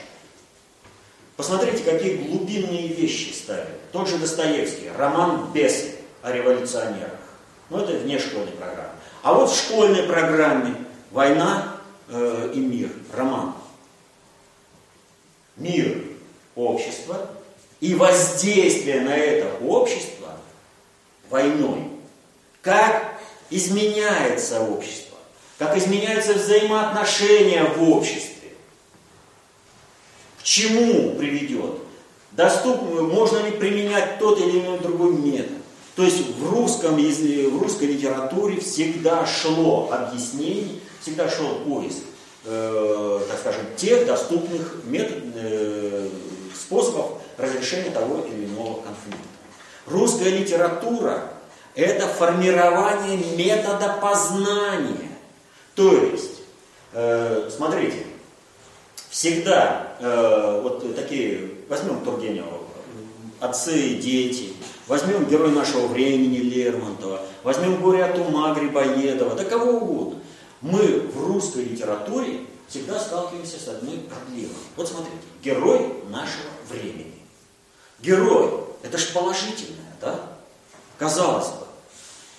Посмотрите, 1.36 1.82
какие 1.82 2.18
глубинные 2.18 2.86
вещи 2.86 3.32
ставят. 3.32 3.90
Тот 3.90 4.08
же 4.08 4.18
Достоевский, 4.18 4.90
роман 4.96 5.50
«Бесы» 5.52 5.96
о 6.22 6.30
революционерах. 6.30 7.18
Ну, 7.70 7.78
это 7.78 7.98
вне 7.98 8.20
школьной 8.20 8.52
программы. 8.52 8.92
А 9.22 9.34
вот 9.34 9.50
в 9.50 9.56
школьной 9.56 10.04
программе 10.04 10.76
«Война 11.10 11.76
э, 12.08 12.52
и 12.54 12.60
мир», 12.60 12.90
роман. 13.12 13.54
Мир, 15.56 16.09
общество 16.66 17.30
и 17.80 17.94
воздействие 17.94 19.00
на 19.00 19.16
это 19.16 19.64
общество 19.64 20.28
войной. 21.28 21.88
Как 22.62 23.14
изменяется 23.50 24.62
общество, 24.62 25.16
как 25.58 25.76
изменяются 25.76 26.34
взаимоотношения 26.34 27.64
в 27.64 27.90
обществе, 27.90 28.50
к 30.38 30.42
чему 30.42 31.16
приведет, 31.16 31.80
доступно, 32.32 33.02
можно 33.02 33.44
ли 33.44 33.52
применять 33.52 34.18
тот 34.18 34.40
или 34.40 34.60
иной 34.60 34.78
другой 34.78 35.12
метод. 35.12 35.58
То 35.96 36.04
есть 36.04 36.36
в, 36.36 36.50
русском, 36.50 36.96
в 36.96 37.62
русской 37.62 37.84
литературе 37.84 38.60
всегда 38.60 39.26
шло 39.26 39.90
объяснение, 39.92 40.80
всегда 41.02 41.28
шел 41.28 41.56
поиск, 41.66 41.98
э, 42.44 43.20
так 43.28 43.38
скажем, 43.38 43.66
тех 43.76 44.06
доступных 44.06 44.82
метод, 44.84 45.18
э, 45.34 46.08
способов 46.54 47.20
разрешения 47.36 47.90
того 47.90 48.24
или 48.26 48.46
иного 48.46 48.82
конфликта. 48.82 49.28
Русская 49.86 50.30
литература– 50.30 51.32
это 51.74 52.06
формирование 52.06 53.18
метода 53.36 53.96
познания. 54.00 55.10
То 55.74 55.92
есть, 55.92 56.42
э, 56.92 57.48
смотрите, 57.54 58.06
всегда 59.08 59.96
э, 60.00 60.60
вот 60.62 60.94
такие, 60.94 61.50
возьмем 61.68 62.00
Тургенева, 62.04 62.58
отцы 63.40 63.76
и 63.76 63.94
дети, 63.96 64.52
возьмем 64.86 65.24
герой 65.24 65.52
нашего 65.52 65.86
времени 65.86 66.38
Лермонтова, 66.38 67.22
возьмем 67.42 67.80
горе 67.80 68.04
от 68.04 68.18
ума 68.18 68.54
Грибоедова, 68.54 69.34
да 69.34 69.44
кого 69.44 69.78
угодно. 69.78 70.20
Мы 70.60 71.00
в 71.14 71.26
русской 71.26 71.64
литературе 71.64 72.40
всегда 72.70 73.00
сталкиваемся 73.00 73.58
с 73.58 73.68
одной 73.68 73.98
проблемой. 73.98 74.54
Вот 74.76 74.88
смотрите, 74.88 75.18
герой 75.42 75.92
нашего 76.08 76.50
времени. 76.68 77.14
Герой, 78.00 78.64
это 78.82 78.96
же 78.96 79.12
положительное, 79.12 79.92
да? 80.00 80.20
Казалось 80.98 81.48
бы, 81.48 81.66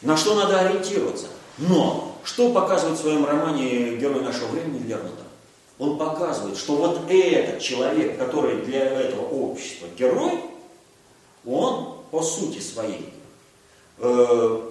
на 0.02 0.16
что 0.16 0.36
надо 0.36 0.60
ориентироваться. 0.60 1.28
Но 1.58 2.18
что 2.24 2.52
показывает 2.54 2.98
в 2.98 3.02
своем 3.02 3.26
романе 3.26 3.98
«Герой 3.98 4.22
нашего 4.22 4.48
времени» 4.48 4.88
Лермонтов? 4.88 5.26
Он 5.78 5.98
показывает, 5.98 6.58
что 6.58 6.76
вот 6.76 7.02
этот 7.10 7.60
человек, 7.60 8.18
который 8.18 8.62
для 8.62 8.86
этого 8.86 9.28
общества 9.28 9.88
герой, 9.98 10.40
он 11.46 11.98
по 12.12 12.22
сути 12.22 12.60
своей, 12.60 13.14
э, 13.98 14.62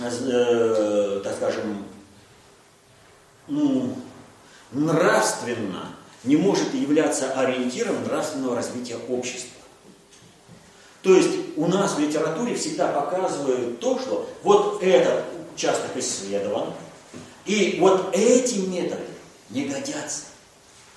э, 0.00 1.20
так 1.22 1.36
скажем, 1.36 1.84
ну, 3.46 3.94
нравственно 4.72 5.88
не 6.24 6.36
может 6.36 6.74
являться 6.74 7.32
ориентиром 7.32 8.04
нравственного 8.04 8.56
развития 8.56 8.96
общества. 9.08 9.50
То 11.02 11.14
есть 11.14 11.30
у 11.56 11.66
нас 11.66 11.94
в 11.94 11.98
литературе 11.98 12.54
всегда 12.54 12.88
показывают 12.88 13.80
то, 13.80 13.98
что 13.98 14.28
вот 14.42 14.82
этот 14.82 15.24
участок 15.54 15.90
исследован, 15.96 16.72
и 17.46 17.78
вот 17.80 18.10
эти 18.12 18.58
методы 18.58 19.02
не 19.48 19.64
годятся. 19.64 20.24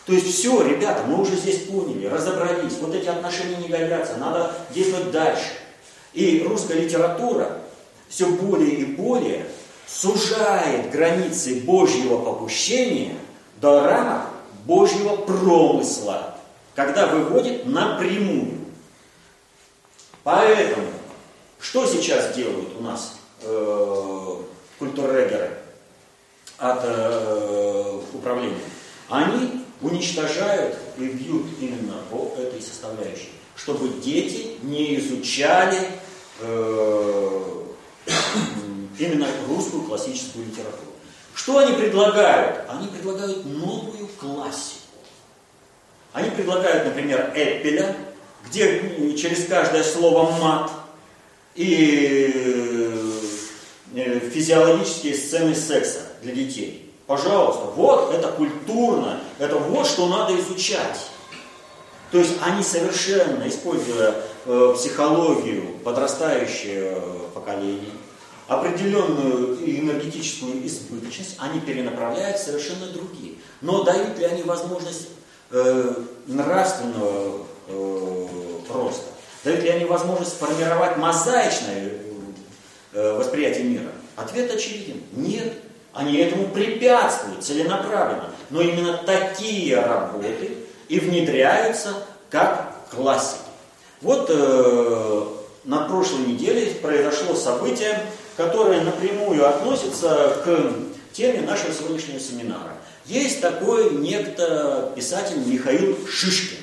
То 0.06 0.12
есть 0.12 0.28
все, 0.28 0.62
ребята, 0.62 1.04
мы 1.08 1.22
уже 1.22 1.38
здесь 1.38 1.64
поняли, 1.64 2.08
разобрались, 2.08 2.74
вот 2.82 2.94
эти 2.94 3.08
отношения 3.08 3.56
не 3.56 3.70
годятся, 3.70 4.18
надо 4.18 4.54
действовать 4.74 5.12
дальше. 5.12 5.54
И 6.14 6.44
русская 6.46 6.80
литература 6.82 7.60
все 8.10 8.28
более 8.28 8.72
и 8.72 8.86
более 8.86 9.46
сужает 9.88 10.92
границы 10.92 11.62
Божьего 11.62 12.18
попущения 12.18 13.16
до 13.64 13.80
рамок 13.82 14.28
Божьего 14.66 15.16
промысла, 15.16 16.36
когда 16.76 17.08
выводит 17.08 17.66
напрямую. 17.66 18.58
Поэтому, 20.24 20.88
что 21.62 21.86
сейчас 21.88 22.36
делают 22.36 22.76
у 22.78 22.84
нас 22.84 23.16
э, 23.42 24.38
культуррегеры 24.80 25.58
от 26.58 26.80
э, 26.84 28.02
управления? 28.14 28.58
Они 29.08 29.64
уничтожают 29.82 30.78
и 30.98 31.08
бьют 31.08 31.46
именно 31.62 31.96
по 32.12 32.36
этой 32.38 32.62
составляющей, 32.62 33.32
чтобы 33.56 33.88
дети 34.02 34.58
не 34.64 35.00
изучали 35.00 35.88
э, 36.42 37.64
именно 39.00 39.28
русскую 39.48 39.84
классическую 39.84 40.48
литературу. 40.48 40.93
Что 41.36 41.60
они 41.60 41.74
предлагают? 41.74 42.62
Они 42.70 42.88
предлагают 42.88 43.46
новую 43.46 44.08
классику. 44.20 44.80
Они 46.14 46.30
предлагают, 46.30 46.86
например, 46.86 47.32
Эппеля, 47.36 47.96
где 48.48 49.16
через 49.18 49.48
каждое 49.48 49.84
слово 49.84 50.32
мат 50.40 50.72
и 51.56 52.32
э, 53.96 54.20
физиологические 54.32 55.16
сцены 55.16 55.56
секса 55.56 56.02
для 56.22 56.34
детей. 56.34 56.94
Пожалуйста, 57.08 57.66
вот 57.76 58.14
это 58.14 58.30
культурно, 58.30 59.20
это 59.40 59.58
вот 59.58 59.88
что 59.88 60.08
надо 60.08 60.40
изучать. 60.40 61.10
То 62.12 62.20
есть 62.20 62.34
они 62.42 62.64
совершенно, 62.64 63.48
используя 63.48 64.16
э, 64.46 64.74
психологию 64.78 65.80
подрастающего 65.84 67.30
поколения, 67.34 67.92
определенную 68.48 69.58
энергетическую 69.58 70.66
избыточность, 70.66 71.36
они 71.40 71.60
перенаправляют 71.60 72.38
совершенно 72.38 72.88
другие. 72.88 73.36
Но 73.62 73.84
дают 73.84 74.18
ли 74.20 74.26
они 74.26 74.44
возможность 74.44 75.10
э, 75.52 75.94
нравственного 76.28 77.46
э, 77.68 78.28
роста? 78.70 79.06
Дают 79.44 79.62
ли 79.64 79.70
они 79.70 79.86
возможность 79.86 80.34
сформировать 80.34 80.98
мозаичное 80.98 81.92
э, 82.94 83.18
восприятие 83.18 83.66
мира? 83.66 83.92
Ответ 84.16 84.54
очевиден. 84.54 85.02
Нет. 85.14 85.54
Они 85.94 86.18
этому 86.18 86.48
препятствуют 86.48 87.44
целенаправленно. 87.44 88.32
Но 88.50 88.62
именно 88.62 88.98
такие 88.98 89.80
работы 89.80 90.58
и 90.90 91.00
внедряются 91.00 91.94
как 92.30 92.74
классики. 92.90 93.40
Вот 94.02 94.30
э, 94.30 95.28
на 95.66 95.88
прошлой 95.88 96.26
неделе 96.26 96.72
произошло 96.82 97.36
событие, 97.36 98.02
которое 98.38 98.82
напрямую 98.82 99.48
относится 99.48 100.42
к 100.44 100.74
теме 101.14 101.42
нашего 101.42 101.74
сегодняшнего 101.74 102.20
семинара. 102.20 102.74
Есть 103.06 103.42
такой 103.42 103.92
некто 103.92 104.92
писатель 104.96 105.40
Михаил 105.46 105.98
Шишкин. 106.08 106.58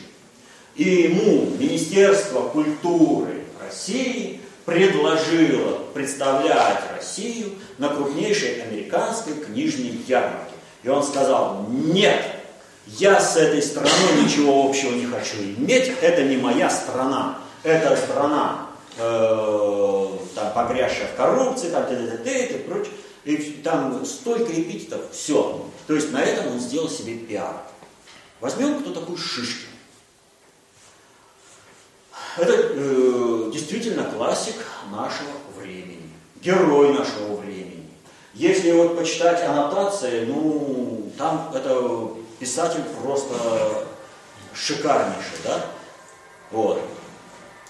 И 0.77 0.85
ему 0.85 1.51
Министерство 1.59 2.49
культуры 2.49 3.45
России 3.65 4.41
предложило 4.65 5.81
представлять 5.93 6.81
Россию 6.97 7.51
на 7.79 7.89
крупнейшей 7.89 8.63
американской 8.63 9.35
книжной 9.35 10.01
ярмарке. 10.07 10.55
И 10.83 10.89
он 10.89 11.03
сказал, 11.03 11.67
нет, 11.69 12.25
я 12.87 13.21
с 13.21 13.37
этой 13.37 13.63
страной 13.63 14.25
ничего 14.25 14.69
общего 14.69 14.93
не 14.93 15.07
хочу 15.07 15.37
иметь, 15.37 15.93
это 16.01 16.23
не 16.23 16.37
моя 16.37 16.71
страна, 16.71 17.39
это 17.63 17.97
страна, 17.97 18.70
э, 19.01 20.19
там, 20.35 20.53
погрязшая 20.53 21.09
в 21.09 21.17
коррупции, 21.17 21.71
там, 21.71 21.87
т 21.87 21.95
-т 21.95 22.23
-т 22.23 22.25
-т, 22.25 22.55
и 22.55 22.69
прочее. 22.69 22.95
И 23.25 23.37
там 23.63 24.05
столько 24.05 24.53
эпитетов, 24.53 25.13
все. 25.13 25.67
То 25.87 25.95
есть 25.95 26.13
на 26.13 26.23
этом 26.23 26.53
он 26.53 26.61
сделал 26.61 26.89
себе 26.89 27.19
пиар. 27.19 27.57
Возьмем, 28.41 28.81
кто 28.81 28.93
такой 28.93 29.17
Шишкин. 29.17 29.69
Это 32.39 32.53
э, 32.53 33.51
действительно 33.53 34.05
классик 34.05 34.55
нашего 34.91 35.33
времени, 35.59 36.11
герой 36.41 36.95
нашего 36.95 37.37
времени. 37.37 37.89
Если 38.35 38.73
вот 38.73 38.97
почитать 38.97 39.43
аннотации, 39.43 40.25
ну, 40.25 41.13
там 41.19 41.53
это 41.55 42.13
писатель 42.39 42.85
просто 43.03 43.87
шикарнейший, 44.55 45.39
да? 45.45 45.67
Вот. 46.51 46.81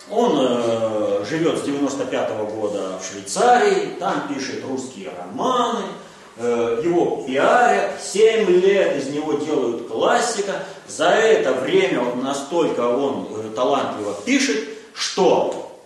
Он 0.09 0.39
э, 0.41 1.25
живет 1.29 1.59
с 1.59 1.63
95 1.63 2.31
-го 2.31 2.47
года 2.55 2.99
в 2.99 3.07
Швейцарии, 3.07 3.97
там 3.99 4.29
пишет 4.29 4.65
русские 4.65 5.11
романы, 5.17 5.85
э, 6.37 6.81
его 6.83 7.25
пиарят, 7.27 8.01
7 8.03 8.49
лет 8.49 8.97
из 8.97 9.09
него 9.11 9.35
делают 9.35 9.89
классика. 9.89 10.63
За 10.89 11.11
это 11.11 11.53
время 11.53 12.01
вот 12.01 12.17
настолько 12.17 12.81
он 12.81 13.29
э, 13.31 13.51
талантливо 13.55 14.15
пишет, 14.25 14.69
что 14.95 15.79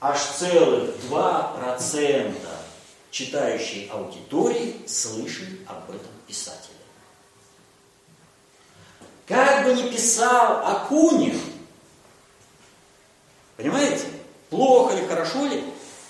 аж 0.00 0.20
целых 0.20 0.90
2% 1.10 2.34
читающей 3.10 3.90
аудитории 3.92 4.76
слышали 4.86 5.58
об 5.66 5.90
этом 5.90 6.10
писателе. 6.26 6.74
Как 9.26 9.64
бы 9.64 9.74
ни 9.74 9.90
писал 9.90 10.66
Акунин, 10.66 11.38
понимаете, 13.58 14.04
плохо 14.48 14.94
ли, 14.94 15.06
хорошо 15.06 15.44
ли, 15.46 15.62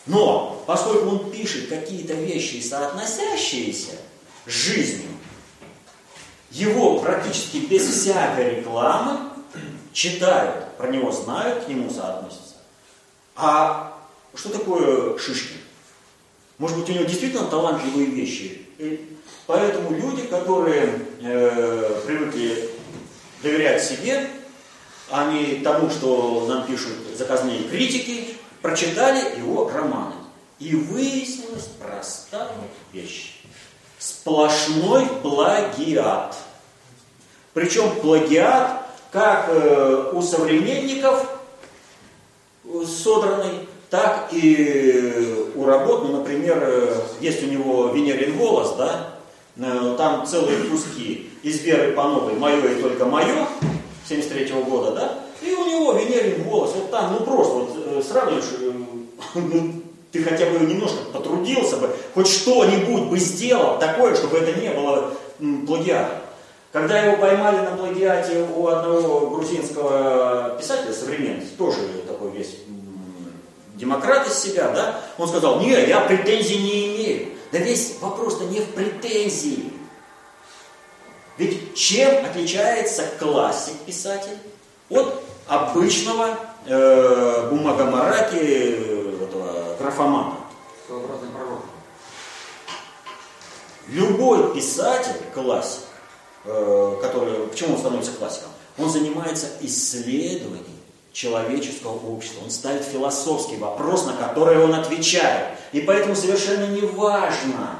но 0.07 0.63
поскольку 0.67 1.09
он 1.09 1.31
пишет 1.31 1.69
какие-то 1.69 2.13
вещи, 2.15 2.63
соотносящиеся 2.63 3.97
с 4.47 4.51
жизнью, 4.51 5.09
его 6.51 7.01
практически 7.01 7.59
без 7.59 7.87
всякой 7.87 8.57
рекламы 8.57 9.31
читают, 9.93 10.77
про 10.77 10.89
него 10.89 11.11
знают, 11.11 11.65
к 11.65 11.69
нему 11.69 11.91
соотносятся. 11.91 12.57
А 13.35 13.99
что 14.35 14.51
такое 14.51 15.19
Шишкин? 15.19 15.57
Может 16.59 16.79
быть, 16.79 16.91
у 16.91 16.93
него 16.93 17.05
действительно 17.05 17.47
талантливые 17.47 18.07
вещи. 18.07 18.67
И 18.79 19.17
поэтому 19.47 19.97
люди, 19.97 20.23
которые 20.23 21.01
э, 21.21 22.03
привыкли 22.05 22.71
доверять 23.43 23.83
себе, 23.83 24.29
а 25.11 25.33
не 25.33 25.57
тому, 25.57 25.90
что 25.90 26.47
нам 26.49 26.66
пишут 26.66 26.92
заказные 27.16 27.64
критики, 27.64 28.37
прочитали 28.62 29.38
его 29.38 29.71
романы. 29.71 30.14
И 30.59 30.75
выяснилась 30.75 31.68
простая 31.81 32.51
вещь. 32.92 33.40
Сплошной 33.99 35.07
плагиат. 35.23 36.37
Причем 37.55 37.90
плагиат 38.01 38.83
как 39.11 39.47
э, 39.49 40.11
у 40.12 40.21
современников 40.21 41.27
содранный, 42.87 43.68
так 43.88 44.29
и 44.33 45.51
у 45.55 45.64
работ, 45.64 46.05
ну, 46.05 46.18
например, 46.18 46.59
э, 46.61 47.01
есть 47.21 47.42
у 47.42 47.47
него 47.47 47.88
Венерин 47.88 48.37
голос, 48.37 48.75
да, 48.77 49.14
э, 49.57 49.94
там 49.97 50.27
целые 50.27 50.64
куски 50.64 51.31
из 51.42 51.61
Веры 51.62 51.92
Пановой 51.92 52.35
«Мое 52.35 52.61
и 52.61 52.83
только 52.83 53.07
мое» 53.07 53.47
73 54.09 54.44
-го 54.47 54.64
года, 54.64 54.92
да, 54.92 55.18
и 55.42 55.53
у 55.53 55.66
него 55.66 55.92
Венерин 55.92 56.42
голос, 56.44 56.73
вот 56.75 56.90
там, 56.90 57.16
ну 57.18 57.25
просто, 57.25 57.55
вот 57.55 57.71
э, 57.87 58.03
сравниваешь, 58.03 58.44
ну, 59.35 59.73
ты 60.11 60.23
хотя 60.23 60.47
бы 60.47 60.61
немножко 60.61 60.99
потрудился 61.12 61.77
бы, 61.77 61.90
хоть 62.14 62.29
что-нибудь 62.29 63.05
бы 63.05 63.18
сделал 63.18 63.79
такое, 63.79 64.14
чтобы 64.14 64.38
это 64.38 64.59
не 64.59 64.71
было 64.71 65.12
плагиатом. 65.66 66.18
Когда 66.73 67.01
его 67.01 67.16
поймали 67.16 67.57
на 67.59 67.77
плагиате 67.77 68.47
у 68.55 68.66
одного 68.66 69.31
грузинского 69.31 70.57
писателя, 70.59 70.92
современности, 70.92 71.51
тоже 71.57 71.79
такой 72.07 72.31
весь 72.33 72.57
демократ 73.75 74.27
из 74.27 74.35
себя, 74.35 74.71
да, 74.73 75.01
он 75.16 75.29
сказал, 75.29 75.61
не, 75.61 75.71
я 75.71 76.01
претензий 76.01 76.59
не 76.59 76.88
имею. 76.88 77.29
Да 77.53 77.59
весь 77.59 77.97
вопрос-то 78.01 78.44
не 78.44 78.61
в 78.61 78.66
претензии. 78.75 79.73
Чем 81.79 82.25
отличается 82.27 83.05
классик 83.21 83.75
писатель 83.87 84.37
от 84.91 85.23
обычного 85.47 86.37
э, 86.67 87.49
бумагомараки 87.51 89.23
этого 89.23 89.77
графомана? 89.79 90.35
Своеобразный 90.88 91.29
пророк. 91.29 91.61
Любой 93.87 94.55
писатель, 94.55 95.21
классик, 95.33 95.83
э, 96.47 96.97
который, 97.01 97.47
почему 97.47 97.75
он 97.75 97.79
становится 97.79 98.11
классиком? 98.11 98.51
Он 98.77 98.91
занимается 98.91 99.47
исследованием 99.61 100.64
человеческого 101.12 102.12
общества. 102.12 102.43
Он 102.43 102.51
ставит 102.51 102.83
философский 102.83 103.57
вопрос, 103.57 104.05
на 104.05 104.14
который 104.14 104.59
он 104.59 104.75
отвечает. 104.75 105.57
И 105.71 105.83
поэтому 105.83 106.17
совершенно 106.17 106.67
не 106.67 106.81
важно, 106.81 107.79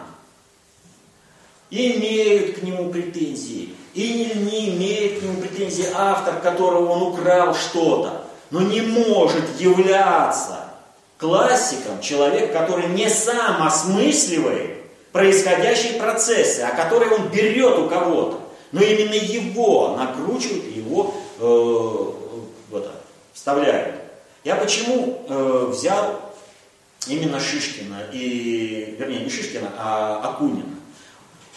имеют 1.71 2.61
к 2.61 2.63
нему 2.63 2.91
претензии, 2.93 3.75
или 3.99 4.39
не 4.39 4.71
имеет 4.71 5.19
к 5.19 5.23
нему 5.23 5.41
претензии 5.41 5.87
автор, 5.93 6.41
которого 6.41 6.93
он 6.93 7.03
украл 7.03 7.55
что-то, 7.55 8.23
но 8.51 8.61
не 8.61 8.81
может 8.81 9.61
являться 9.61 10.67
классиком 11.19 12.01
человек, 12.01 12.53
который 12.53 12.87
не 12.87 13.09
сам 13.09 13.67
осмысливает 13.67 14.77
происходящие 15.11 15.95
процессы, 15.95 16.61
а 16.61 16.71
который 16.71 17.09
он 17.09 17.29
берет 17.29 17.77
у 17.77 17.89
кого-то, 17.89 18.41
но 18.71 18.81
именно 18.83 19.15
его 19.15 19.97
накручивает, 19.97 20.77
его 20.77 21.15
э, 21.41 22.53
вот, 22.71 22.91
вставляют. 23.33 23.97
Я 24.45 24.55
почему 24.55 25.25
э, 25.29 25.67
взял 25.71 26.21
именно 27.09 27.41
Шишкина, 27.41 28.05
и, 28.13 28.95
вернее, 28.97 29.21
не 29.25 29.31
Шишкина, 29.31 29.73
а 29.77 30.21
Акунина? 30.23 30.78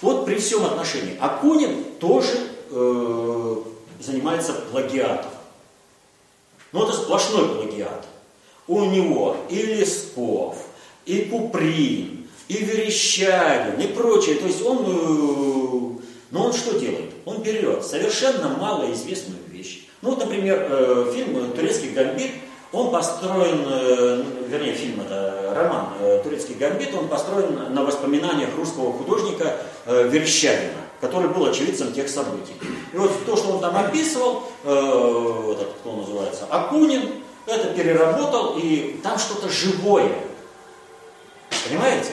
Вот 0.02 0.26
при 0.26 0.36
всем 0.36 0.66
отношении. 0.66 1.18
Акунин 1.20 1.84
тоже 2.00 2.38
э, 2.70 3.56
занимается 4.00 4.54
плагиатом. 4.54 5.32
Но 6.72 6.84
это 6.84 6.94
сплошной 6.94 7.56
плагиат. 7.56 8.06
У 8.68 8.86
него 8.86 9.38
и 9.50 9.62
Лесков, 9.62 10.58
и 11.06 11.24
Куприн, 11.24 12.28
и 12.48 12.54
Верещагин, 12.54 13.80
и 13.80 13.88
прочее. 13.88 14.36
То 14.36 14.48
есть 14.48 14.62
он, 14.62 14.78
э, 14.86 16.02
но 16.32 16.46
он 16.46 16.54
что 16.54 16.80
делает? 16.80 17.12
Он 17.26 17.44
берет 17.44 17.86
совершенно 17.86 18.50
малоизвестную 18.58 19.42
вещь, 19.50 19.88
ну 20.02 20.12
вот, 20.12 20.20
например, 20.20 20.68
э, 20.70 21.12
фильм 21.14 21.52
«Турецкий 21.52 21.90
гамбит», 21.92 22.32
он 22.72 22.92
построен, 22.92 23.66
э, 23.68 24.24
вернее, 24.48 24.74
фильм 24.74 25.02
это 25.02 25.54
роман 25.56 25.90
э, 26.00 26.22
«Турецкий 26.24 26.56
гамбит», 26.56 26.94
он 26.94 27.08
построен 27.08 27.74
на 27.74 27.84
воспоминаниях 27.84 28.50
русского 28.58 28.94
художника 28.94 29.58
Верещагина, 29.86 30.80
который 31.02 31.30
был 31.30 31.46
очевидцем 31.46 31.92
тех 31.92 32.08
событий. 32.08 32.54
И 32.94 32.98
вот 32.98 33.26
то, 33.26 33.36
что 33.36 33.54
он 33.54 33.60
там 33.60 33.76
описывал, 33.76 34.44
этот, 34.64 35.74
кто 35.80 35.94
называется, 35.94 36.46
Акунин, 36.50 37.24
это 37.46 37.74
переработал, 37.74 38.58
и 38.58 39.00
там 39.04 39.18
что-то 39.18 39.50
живое. 39.50 40.12
Понимаете? 41.68 42.12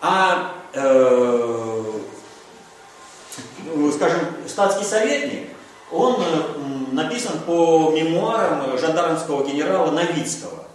А, 0.00 0.54
э, 0.72 1.84
скажем, 3.94 4.20
статский 4.46 4.84
советник, 4.84 5.49
он 5.92 6.16
э, 6.20 6.92
написан 6.92 7.40
по 7.46 7.90
мемуарам 7.90 8.78
жандармского 8.78 9.46
генерала 9.46 9.90
Новицкого. 9.90 10.66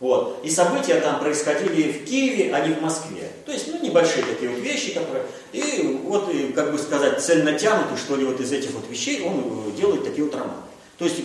Вот. 0.00 0.40
И 0.44 0.50
события 0.50 1.00
там 1.00 1.18
происходили 1.18 1.90
в 1.90 2.04
Киеве, 2.04 2.54
а 2.54 2.66
не 2.66 2.74
в 2.74 2.80
Москве. 2.80 3.30
То 3.44 3.52
есть, 3.52 3.66
ну, 3.66 3.82
небольшие 3.82 4.24
такие 4.24 4.50
вот 4.50 4.60
вещи, 4.60 4.94
которые... 4.94 5.24
И 5.52 6.00
вот, 6.04 6.30
как 6.54 6.70
бы 6.70 6.78
сказать, 6.78 7.20
цель 7.20 7.42
натянутый, 7.42 7.96
что 7.96 8.14
ли, 8.14 8.24
вот 8.24 8.38
из 8.40 8.52
этих 8.52 8.70
вот 8.72 8.88
вещей 8.88 9.22
он 9.22 9.64
э, 9.68 9.76
делает 9.76 10.04
такие 10.04 10.24
вот 10.24 10.34
романы. 10.34 10.62
То 10.98 11.04
есть, 11.04 11.16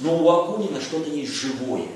но 0.00 0.18
у 0.18 0.28
Акунина 0.28 0.80
что-то 0.80 1.10
есть 1.10 1.32
живое, 1.32 1.86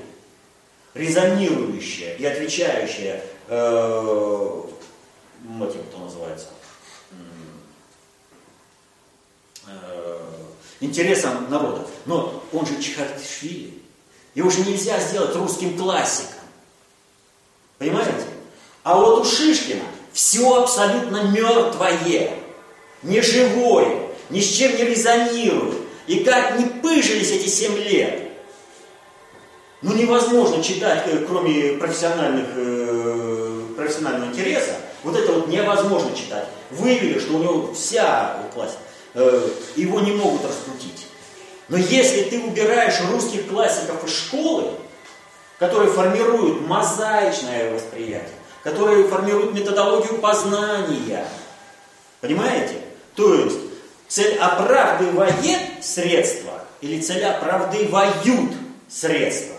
резонирующее 0.93 2.17
и 2.17 2.25
отвечающее 2.25 3.23
э, 3.47 4.61
этим, 5.61 5.83
кто 5.83 5.99
называется, 5.99 6.47
интересам 10.79 11.47
народа. 11.49 11.85
Но 12.05 12.43
он 12.53 12.65
же 12.65 12.81
Чехартишвили. 12.81 13.73
Его 14.35 14.49
же 14.49 14.61
нельзя 14.61 14.99
сделать 14.99 15.35
русским 15.35 15.77
классиком. 15.77 16.35
Понимаете? 17.77 18.13
А 18.83 18.95
вот 18.97 19.21
у 19.21 19.25
Шишкина 19.25 19.83
все 20.13 20.61
абсолютно 20.61 21.23
мертвое, 21.23 22.31
неживое, 23.03 24.09
ни 24.29 24.39
с 24.39 24.47
чем 24.47 24.75
не 24.75 24.83
резонирует. 24.83 25.75
И 26.07 26.23
как 26.23 26.57
не 26.57 26.65
пыжились 26.65 27.31
эти 27.31 27.47
семь 27.47 27.77
лет, 27.77 28.31
ну 29.81 29.93
невозможно 29.93 30.63
читать, 30.63 31.03
э, 31.05 31.25
кроме 31.27 31.73
профессиональных, 31.73 32.47
э, 32.55 33.61
профессионального 33.77 34.29
интереса, 34.29 34.75
вот 35.03 35.15
это 35.15 35.31
вот 35.33 35.47
невозможно 35.47 36.15
читать. 36.15 36.47
Выявили, 36.71 37.19
что 37.19 37.35
у 37.35 37.39
него 37.39 37.73
вся 37.73 38.43
классика. 38.53 38.81
Э, 39.13 39.49
его 39.75 39.99
не 40.01 40.11
могут 40.11 40.45
раскрутить. 40.45 41.07
Но 41.67 41.77
если 41.77 42.23
ты 42.23 42.39
убираешь 42.39 42.99
русских 43.11 43.47
классиков 43.47 44.03
из 44.03 44.15
школы, 44.15 44.71
которые 45.57 45.91
формируют 45.91 46.67
мозаичное 46.67 47.73
восприятие, 47.73 48.29
которые 48.63 49.07
формируют 49.07 49.53
методологию 49.53 50.19
познания, 50.19 51.25
понимаете? 52.21 52.75
То 53.15 53.33
есть 53.33 53.59
цель 54.07 54.37
оправдывает 54.37 55.35
средства 55.81 56.63
или 56.81 57.01
цель 57.01 57.25
оправдывают 57.25 58.53
средства. 58.87 59.55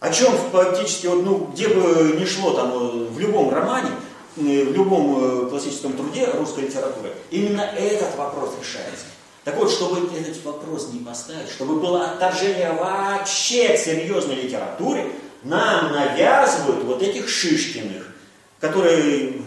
О 0.00 0.12
чем 0.12 0.32
фактически, 0.52 1.06
вот, 1.06 1.24
ну, 1.24 1.38
где 1.52 1.68
бы 1.68 2.16
ни 2.18 2.26
шло 2.26 2.52
там 2.52 2.72
э, 2.72 3.06
в 3.06 3.18
любом 3.18 3.52
романе, 3.52 3.88
в 4.36 4.72
любом 4.72 5.46
э, 5.46 5.48
классическом 5.48 5.92
труде 5.94 6.26
русской 6.26 6.64
литературы, 6.64 7.12
именно 7.30 7.60
этот 7.60 8.16
вопрос 8.16 8.54
решается. 8.60 9.06
Так 9.44 9.56
вот, 9.56 9.70
чтобы 9.70 10.16
этот 10.16 10.42
вопрос 10.42 10.88
не 10.92 11.00
поставить, 11.00 11.50
чтобы 11.50 11.78
было 11.78 12.10
отторжение 12.10 12.72
вообще 12.72 13.76
к 13.76 13.78
серьезной 13.78 14.36
литературе, 14.36 15.12
нам 15.42 15.92
навязывают 15.92 16.84
вот 16.84 17.02
этих 17.02 17.28
Шишкиных, 17.28 18.10
которые, 18.58 19.42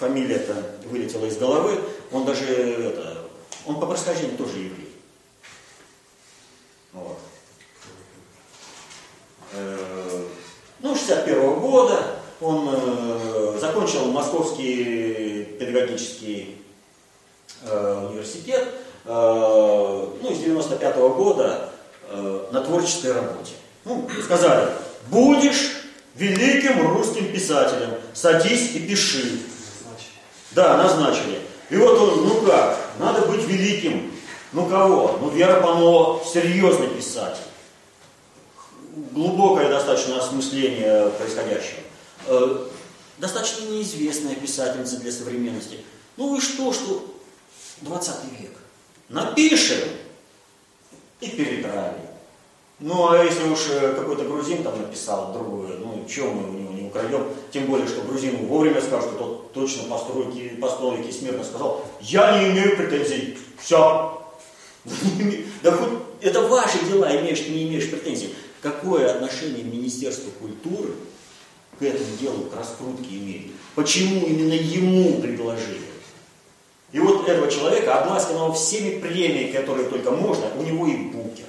фамилия-то 0.00 0.78
вылетела 0.90 1.26
из 1.26 1.36
головы, 1.36 1.78
он 2.10 2.24
даже, 2.24 2.44
это, 2.44 3.18
он 3.66 3.78
по 3.78 3.86
происхождению 3.86 4.38
тоже 4.38 4.58
еврей. 4.58 4.96
Вот. 6.92 7.18
Э, 9.52 10.24
ну, 10.80 10.94
61 10.94 11.38
-го 11.38 11.60
года 11.60 12.23
он 12.44 12.68
э, 12.70 13.58
закончил 13.58 14.04
Московский 14.06 15.44
педагогический 15.58 16.58
э, 17.62 18.08
университет, 18.10 18.68
э, 19.06 20.08
ну, 20.22 20.34
с 20.34 20.38
95 20.38 20.96
-го 20.96 21.14
года 21.14 21.70
э, 22.10 22.44
на 22.52 22.60
творческой 22.60 23.12
работе. 23.12 23.52
Ну, 23.86 24.06
сказали, 24.22 24.68
будешь 25.08 25.72
великим 26.14 26.86
русским 26.86 27.32
писателем, 27.32 27.90
садись 28.12 28.74
и 28.74 28.80
пиши. 28.80 29.40
Да, 30.52 30.76
назначили. 30.76 31.40
И 31.70 31.76
вот 31.76 31.98
он, 31.98 32.28
ну 32.28 32.42
как, 32.42 32.78
надо 32.98 33.22
быть 33.26 33.44
великим. 33.44 34.12
Ну 34.52 34.66
кого? 34.66 35.18
Ну 35.20 35.30
Вера 35.30 35.60
Панова 35.60 36.22
серьезный 36.24 36.88
писатель. 36.88 37.42
Глубокое 39.10 39.68
достаточно 39.68 40.18
осмысление 40.18 41.10
происходящего. 41.18 41.80
Э, 42.26 42.66
достаточно 43.18 43.64
неизвестная 43.66 44.34
писательница 44.34 44.98
для 44.98 45.12
современности. 45.12 45.80
Ну 46.16 46.36
и 46.36 46.40
что, 46.40 46.72
что 46.72 47.14
20 47.82 48.14
век. 48.40 48.52
Напишем 49.08 49.88
и 51.20 51.28
передрали. 51.28 51.98
Ну, 52.80 53.10
а 53.10 53.22
если 53.22 53.48
уж 53.48 53.68
э, 53.70 53.94
какой-то 53.94 54.24
грузин 54.24 54.62
там 54.62 54.80
написал 54.80 55.32
другое, 55.32 55.76
ну, 55.78 56.04
чего 56.08 56.32
мы 56.32 56.50
у 56.50 56.52
него 56.52 56.72
не 56.72 56.86
украдем? 56.88 57.26
Тем 57.52 57.66
более, 57.66 57.86
что 57.86 58.02
грузину 58.02 58.46
вовремя 58.46 58.80
скажут, 58.80 59.10
что 59.10 59.18
тот 59.18 59.52
точно 59.52 59.84
по 59.84 59.98
стройке, 59.98 61.12
смирно 61.12 61.44
сказал, 61.44 61.84
я 62.00 62.38
не 62.38 62.50
имею 62.50 62.76
претензий. 62.76 63.38
Все. 63.58 64.20
Да 65.62 65.72
хоть 65.72 65.98
это 66.20 66.42
ваши 66.42 66.84
дела, 66.84 67.16
имеешь, 67.16 67.48
не 67.48 67.64
имеешь 67.64 67.88
претензий. 67.88 68.34
Какое 68.60 69.10
отношение 69.10 69.64
Министерство 69.64 70.30
культуры 70.40 70.90
к 71.78 71.82
этому 71.82 72.16
делу, 72.20 72.44
к 72.44 72.56
раскрутке 72.56 73.16
имеет? 73.16 73.52
Почему 73.74 74.26
именно 74.26 74.52
ему 74.52 75.20
предложили? 75.20 75.80
И 76.92 77.00
вот 77.00 77.28
этого 77.28 77.50
человека, 77.50 77.98
обласканного 77.98 78.52
всеми 78.52 79.00
премиями, 79.00 79.50
которые 79.50 79.88
только 79.88 80.12
можно, 80.12 80.46
у 80.56 80.62
него 80.62 80.86
и 80.86 80.96
букер, 80.96 81.46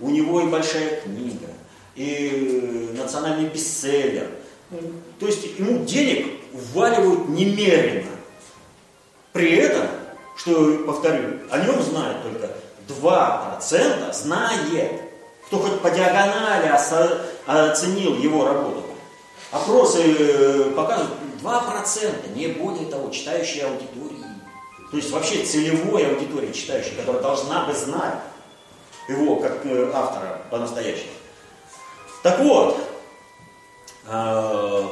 у 0.00 0.10
него 0.10 0.40
и 0.40 0.46
большая 0.46 1.00
книга, 1.02 1.48
и 1.94 2.94
национальный 2.96 3.50
бестселлер. 3.50 4.30
То 5.18 5.26
есть 5.26 5.58
ему 5.58 5.84
денег 5.84 6.26
вваливают 6.52 7.28
немерено. 7.28 8.10
При 9.32 9.56
этом, 9.56 9.86
что, 10.36 10.84
повторю, 10.86 11.40
о 11.50 11.58
нем 11.58 11.82
знает 11.82 12.22
только 12.22 12.50
2% 12.88 14.12
знает, 14.14 14.92
кто 15.46 15.58
хоть 15.58 15.80
по 15.80 15.90
диагонали 15.90 16.68
оценил 17.46 18.16
его 18.16 18.46
работу. 18.46 18.84
Опросы 19.50 20.02
э, 20.02 20.70
показывают 20.76 21.14
2%, 21.42 22.34
не 22.34 22.48
более 22.48 22.86
того, 22.86 23.10
читающей 23.10 23.62
аудитории. 23.62 24.24
То 24.90 24.96
есть 24.96 25.10
вообще 25.10 25.42
целевой 25.44 26.06
аудитории 26.06 26.52
читающей, 26.52 26.94
которая 26.96 27.22
должна 27.22 27.64
бы 27.64 27.72
знать 27.72 28.18
его 29.08 29.36
как 29.36 29.64
э, 29.64 29.90
автора 29.94 30.42
по-настоящему. 30.50 31.12
Так 32.22 32.40
вот, 32.40 32.78
э, 34.06 34.88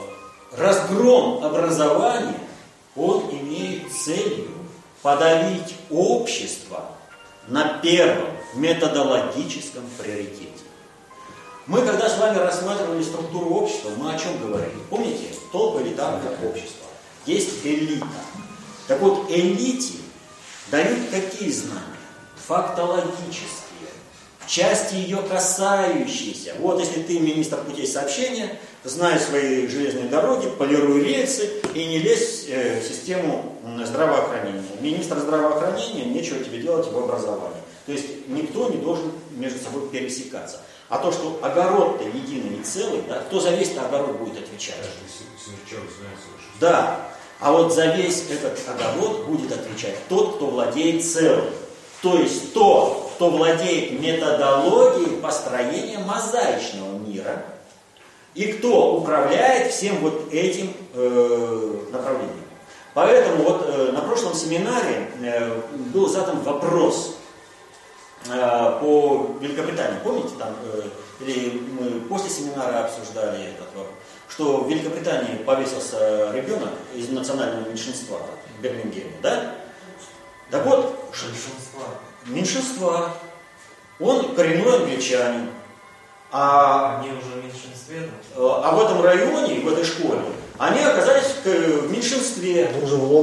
разгром 0.57 1.45
образования, 1.45 2.41
он 2.95 3.29
имеет 3.31 3.93
целью 3.93 4.49
подавить 5.03 5.75
общество 5.91 6.93
на 7.47 7.79
первом 7.79 8.31
методологическом 8.55 9.85
приоритете. 9.99 10.56
Мы, 11.67 11.85
когда 11.85 12.09
с 12.09 12.19
вами 12.19 12.39
рассматривали 12.39 13.03
структуру 13.03 13.51
общества, 13.51 13.91
мы 13.97 14.15
о 14.15 14.19
чем 14.19 14.39
говорили? 14.39 14.77
Помните? 14.89 15.25
Толпа 15.51 15.83
элитарное 15.83 16.33
общество. 16.49 16.87
Есть 17.27 17.65
элита. 17.65 18.07
Так 18.87 19.01
вот, 19.01 19.29
элите 19.31 19.95
дают 20.71 21.11
какие 21.11 21.51
знания? 21.51 21.83
Фактологические 22.47 23.67
части 24.47 24.95
ее 24.95 25.19
касающиеся. 25.29 26.55
Вот 26.61 26.79
если 26.79 27.03
ты 27.03 27.19
министр 27.19 27.57
путей 27.65 27.87
сообщения, 27.89 28.59
знай 28.85 29.19
свои 29.19 29.67
железные 29.67 30.05
дороги, 30.05 30.49
полируй 30.49 31.03
рельсы 31.03 31.51
и 31.75 31.85
не 31.85 31.99
лезь 31.99 32.47
э, 32.49 32.81
в 32.81 32.85
систему 32.85 33.57
здравоохранения. 33.85 34.63
Министр 34.81 35.19
здравоохранения, 35.19 36.05
нечего 36.05 36.43
тебе 36.45 36.63
делать 36.63 36.87
в 36.87 36.97
образовании. 36.97 37.61
То 37.87 37.93
есть 37.93 38.29
никто 38.29 38.69
не 38.69 38.79
должен 38.79 39.11
между 39.33 39.59
собой 39.59 39.89
пересекаться. 39.89 40.61
А 40.89 40.99
то, 40.99 41.11
что 41.11 41.39
огород-то 41.43 42.05
единый 42.05 42.61
и 42.61 42.63
целый, 42.63 43.03
да, 43.09 43.17
кто 43.21 43.41
за 43.41 43.51
весь 43.51 43.77
огород 43.77 44.13
будет 44.19 44.45
отвечать? 44.45 44.77
Да. 46.61 47.01
А 47.41 47.53
вот 47.53 47.75
за 47.75 47.87
весь 47.87 48.25
этот 48.31 48.59
огород 48.69 49.27
будет 49.27 49.53
отвечать 49.53 49.97
тот, 50.09 50.37
кто 50.37 50.47
владеет 50.47 51.05
целым. 51.05 51.47
То 52.03 52.19
есть 52.19 52.55
тот, 52.55 53.11
кто 53.15 53.31
владеет 53.31 53.99
методологией 54.01 55.21
построения 55.21 55.99
мозаичного 55.99 56.99
мира 56.99 57.45
и 58.35 58.53
кто 58.53 58.97
управляет 58.97 59.73
всем 59.73 59.99
вот 59.99 60.33
этим 60.33 60.73
э, 60.95 61.85
направлением. 61.91 62.45
Поэтому 62.95 63.45
вот 63.45 63.65
э, 63.67 63.93
на 63.93 64.01
прошлом 64.03 64.35
семинаре 64.35 65.11
э, 65.21 65.61
был 65.93 66.09
задан 66.09 66.41
вопрос 66.41 67.17
по 68.81 69.37
Великобритании. 69.41 69.99
Помните, 70.03 70.35
там, 70.39 70.55
э, 70.65 70.83
или 71.21 71.61
мы 71.79 72.01
после 72.03 72.31
семинара 72.31 72.85
обсуждали 72.85 73.45
этот 73.45 73.69
вопрос, 73.75 73.95
что 74.29 74.59
в 74.59 74.71
Великобритании 74.71 75.37
повесился 75.45 76.33
ребенок 76.33 76.71
из 76.95 77.09
национального 77.09 77.69
меньшинства 77.69 78.19
в 78.59 78.63
Берлингеме, 78.63 79.13
да? 79.23 79.55
Так 80.51 80.65
вот, 80.67 80.95
меньшинства 81.11 81.83
меньшинства. 82.27 83.11
Он 83.99 84.35
коренной 84.35 84.77
англичанин. 84.77 85.51
А, 86.31 86.99
они 86.99 87.11
уже 87.11 87.41
в 87.41 87.45
меньшинстве? 87.45 88.11
А 88.37 88.75
в 88.75 88.85
этом 88.85 89.03
районе, 89.03 89.61
в 89.61 89.69
этой 89.69 89.85
школе, 89.85 90.21
они 90.59 90.81
оказались 90.81 91.27
в 91.45 91.91
меньшинстве. 91.91 92.71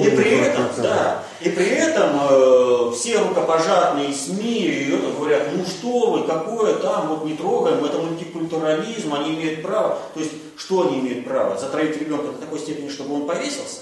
и 0.02 0.16
при 0.16 0.40
этом, 0.40 0.68
да, 0.78 1.24
и 1.42 1.50
при 1.50 1.68
этом 1.68 2.12
э, 2.30 2.92
все 2.96 3.20
рукопожатные 3.20 4.14
СМИ 4.14 4.92
это 4.94 5.12
говорят, 5.18 5.48
ну 5.56 5.66
что 5.66 6.12
вы, 6.12 6.28
какое 6.28 6.76
там, 6.76 7.10
вот 7.10 7.26
не 7.26 7.36
трогаем, 7.36 7.84
это 7.84 7.98
мультикультурализм, 7.98 9.14
они 9.14 9.36
имеют 9.36 9.62
право. 9.62 10.00
То 10.14 10.20
есть, 10.20 10.32
что 10.58 10.88
они 10.88 11.00
имеют 11.00 11.26
право? 11.26 11.58
Затроить 11.58 12.00
ребенка 12.00 12.32
до 12.32 12.38
такой 12.38 12.60
степени, 12.60 12.90
чтобы 12.90 13.16
он 13.16 13.28
повесился? 13.28 13.82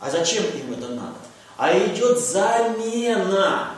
А 0.00 0.10
зачем 0.10 0.44
им 0.44 0.72
это 0.72 0.88
надо? 0.88 1.16
А 1.56 1.72
идет 1.78 2.18
замена 2.18 3.70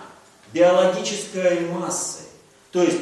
биологической 0.52 1.60
массы. 1.68 2.22
То 2.72 2.82
есть 2.82 2.98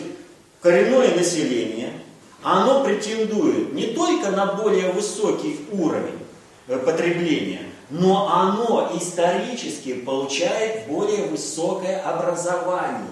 коренное 0.61 1.15
население, 1.15 2.04
оно 2.45 2.85
претендует 2.85 3.73
не 3.73 3.87
только 3.89 4.31
на 4.31 4.45
более 4.45 4.93
высокий 4.93 5.67
уровень 5.73 6.19
э, 6.69 6.79
потребления, 6.79 7.63
но 7.89 8.31
оно 8.31 8.93
исторически 8.95 9.95
получает 9.95 10.87
более 10.87 11.25
высокое 11.27 12.03
образование. 12.03 13.09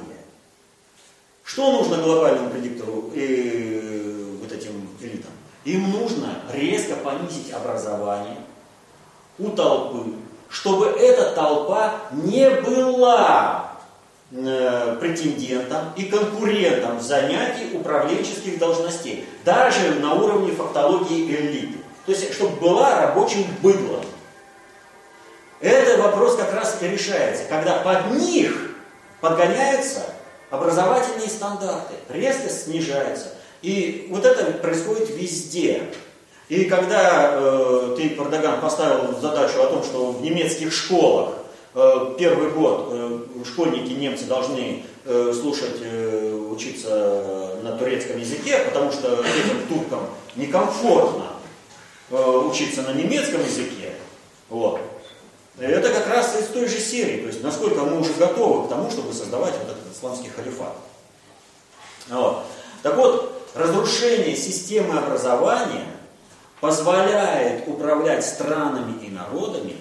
Что 1.45 1.73
нужно 1.73 1.97
глобальному 1.97 2.51
предиктору 2.51 3.11
и 3.15 3.81
э, 3.83 4.37
вот 4.43 4.53
этим 4.53 4.87
элитам? 5.01 5.33
Им 5.65 5.91
нужно 5.91 6.39
резко 6.53 6.95
понизить 6.97 7.53
образование 7.53 8.37
у 9.39 9.49
толпы, 9.49 10.13
чтобы 10.51 10.87
эта 10.89 11.33
толпа 11.35 11.95
не 12.13 12.51
была 12.51 13.72
Э, 14.35 14.97
претендентам 14.99 15.93
и 15.95 16.05
конкурентам 16.05 16.97
в 16.97 17.03
занятии 17.03 17.77
управленческих 17.77 18.59
должностей, 18.59 19.27
даже 19.45 19.97
на 19.97 20.15
уровне 20.15 20.53
фактологии 20.53 21.31
элиты. 21.31 21.77
То 22.07 22.13
есть, 22.13 22.33
чтобы 22.33 22.57
была 22.57 23.03
рабочим 23.03 23.45
быдлом. 23.61 24.03
Этот 25.61 25.99
вопрос 25.99 26.37
как 26.37 26.51
раз 26.55 26.79
и 26.81 26.89
решается, 26.89 27.45
когда 27.51 27.81
под 27.81 28.13
них 28.13 28.75
подгоняются 29.21 30.01
образовательные 30.49 31.29
стандарты, 31.29 31.93
резко 32.09 32.49
снижаются. 32.49 33.35
И 33.61 34.07
вот 34.09 34.25
это 34.25 34.51
происходит 34.53 35.11
везде. 35.11 35.83
И 36.49 36.65
когда 36.65 37.33
э, 37.35 37.95
ты, 37.99 38.09
Пардаган, 38.09 38.63
поставил 38.63 39.15
задачу 39.21 39.61
о 39.61 39.67
том, 39.67 39.85
что 39.85 40.13
в 40.13 40.23
немецких 40.23 40.73
школах 40.73 41.35
первый 41.75 42.51
год 42.51 42.89
э, 42.91 43.21
школьники 43.47 43.93
немцы 43.93 44.25
должны 44.25 44.85
э, 45.05 45.33
слушать, 45.33 45.81
э, 45.81 46.35
учиться 46.51 47.57
на 47.63 47.77
турецком 47.79 48.19
языке, 48.19 48.59
потому 48.67 48.93
что 48.93 49.25
этим 49.25 49.67
туркам 49.69 50.01
некомфортно 50.37 51.29
э, 52.11 52.47
учиться 52.51 52.83
на 52.83 52.93
немецком 52.93 53.43
языке. 53.43 53.95
Вот. 54.51 54.81
Это 55.59 55.89
как 55.91 56.09
раз 56.09 56.39
из 56.39 56.47
той 56.49 56.67
же 56.69 56.79
серии, 56.79 57.21
то 57.23 57.29
есть 57.29 57.43
насколько 57.43 57.83
мы 57.85 58.01
уже 58.01 58.13
готовы 58.15 58.67
к 58.67 58.71
тому, 58.71 58.91
чтобы 58.91 59.13
создавать 59.15 59.55
вот 59.59 59.71
этот 59.71 59.97
исламский 59.97 60.29
халифат. 60.29 60.75
Вот. 62.09 62.45
Так 62.83 62.97
вот, 62.97 63.51
разрушение 63.55 64.37
системы 64.37 64.99
образования 64.99 65.87
позволяет 66.61 67.67
управлять 67.67 68.27
странами 68.27 69.05
и 69.05 69.11
народами 69.11 69.77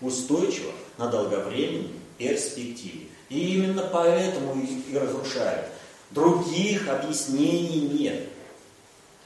устойчиво 0.00 0.72
на 1.02 1.08
долговременной 1.08 1.90
перспективе. 2.16 3.06
И 3.28 3.54
именно 3.54 3.82
поэтому 3.92 4.54
и 4.54 4.96
разрушают. 4.96 5.66
Других 6.10 6.88
объяснений 6.88 7.88
нет. 7.98 8.20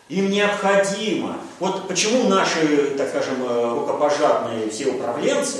Им 0.08 0.30
необходимо. 0.30 1.38
Вот 1.58 1.88
почему 1.88 2.28
наши, 2.28 2.94
так 2.96 3.08
скажем, 3.08 3.42
э, 3.42 3.74
рукопожатные 3.74 4.70
все 4.70 4.86
управленцы 4.86 5.58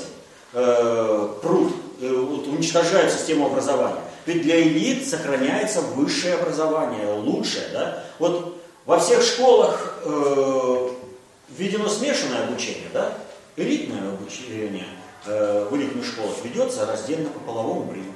э, 0.53 1.29
прут, 1.43 1.73
э, 2.01 2.09
уничтожают 2.09 3.13
систему 3.13 3.47
образования. 3.47 4.01
Ведь 4.25 4.43
для 4.43 4.63
элит 4.63 5.09
сохраняется 5.09 5.81
высшее 5.81 6.35
образование, 6.35 7.13
лучшее. 7.13 7.65
Да? 7.73 8.05
Вот 8.21 8.57
во 8.85 9.01
всех 9.01 9.23
школах 9.23 9.99
э, 10.05 10.91
введено 11.49 11.89
смешанное 11.89 12.45
обучение, 12.47 12.89
да? 12.93 13.15
элитное 13.57 14.11
обучение 14.11 14.87
э, 15.27 15.69
в 15.71 15.77
элитных 15.77 16.05
школах 16.07 16.35
ведется 16.45 16.87
раздельно 16.87 17.31
по 17.31 17.41
половому 17.41 17.91
признаку. 17.91 18.15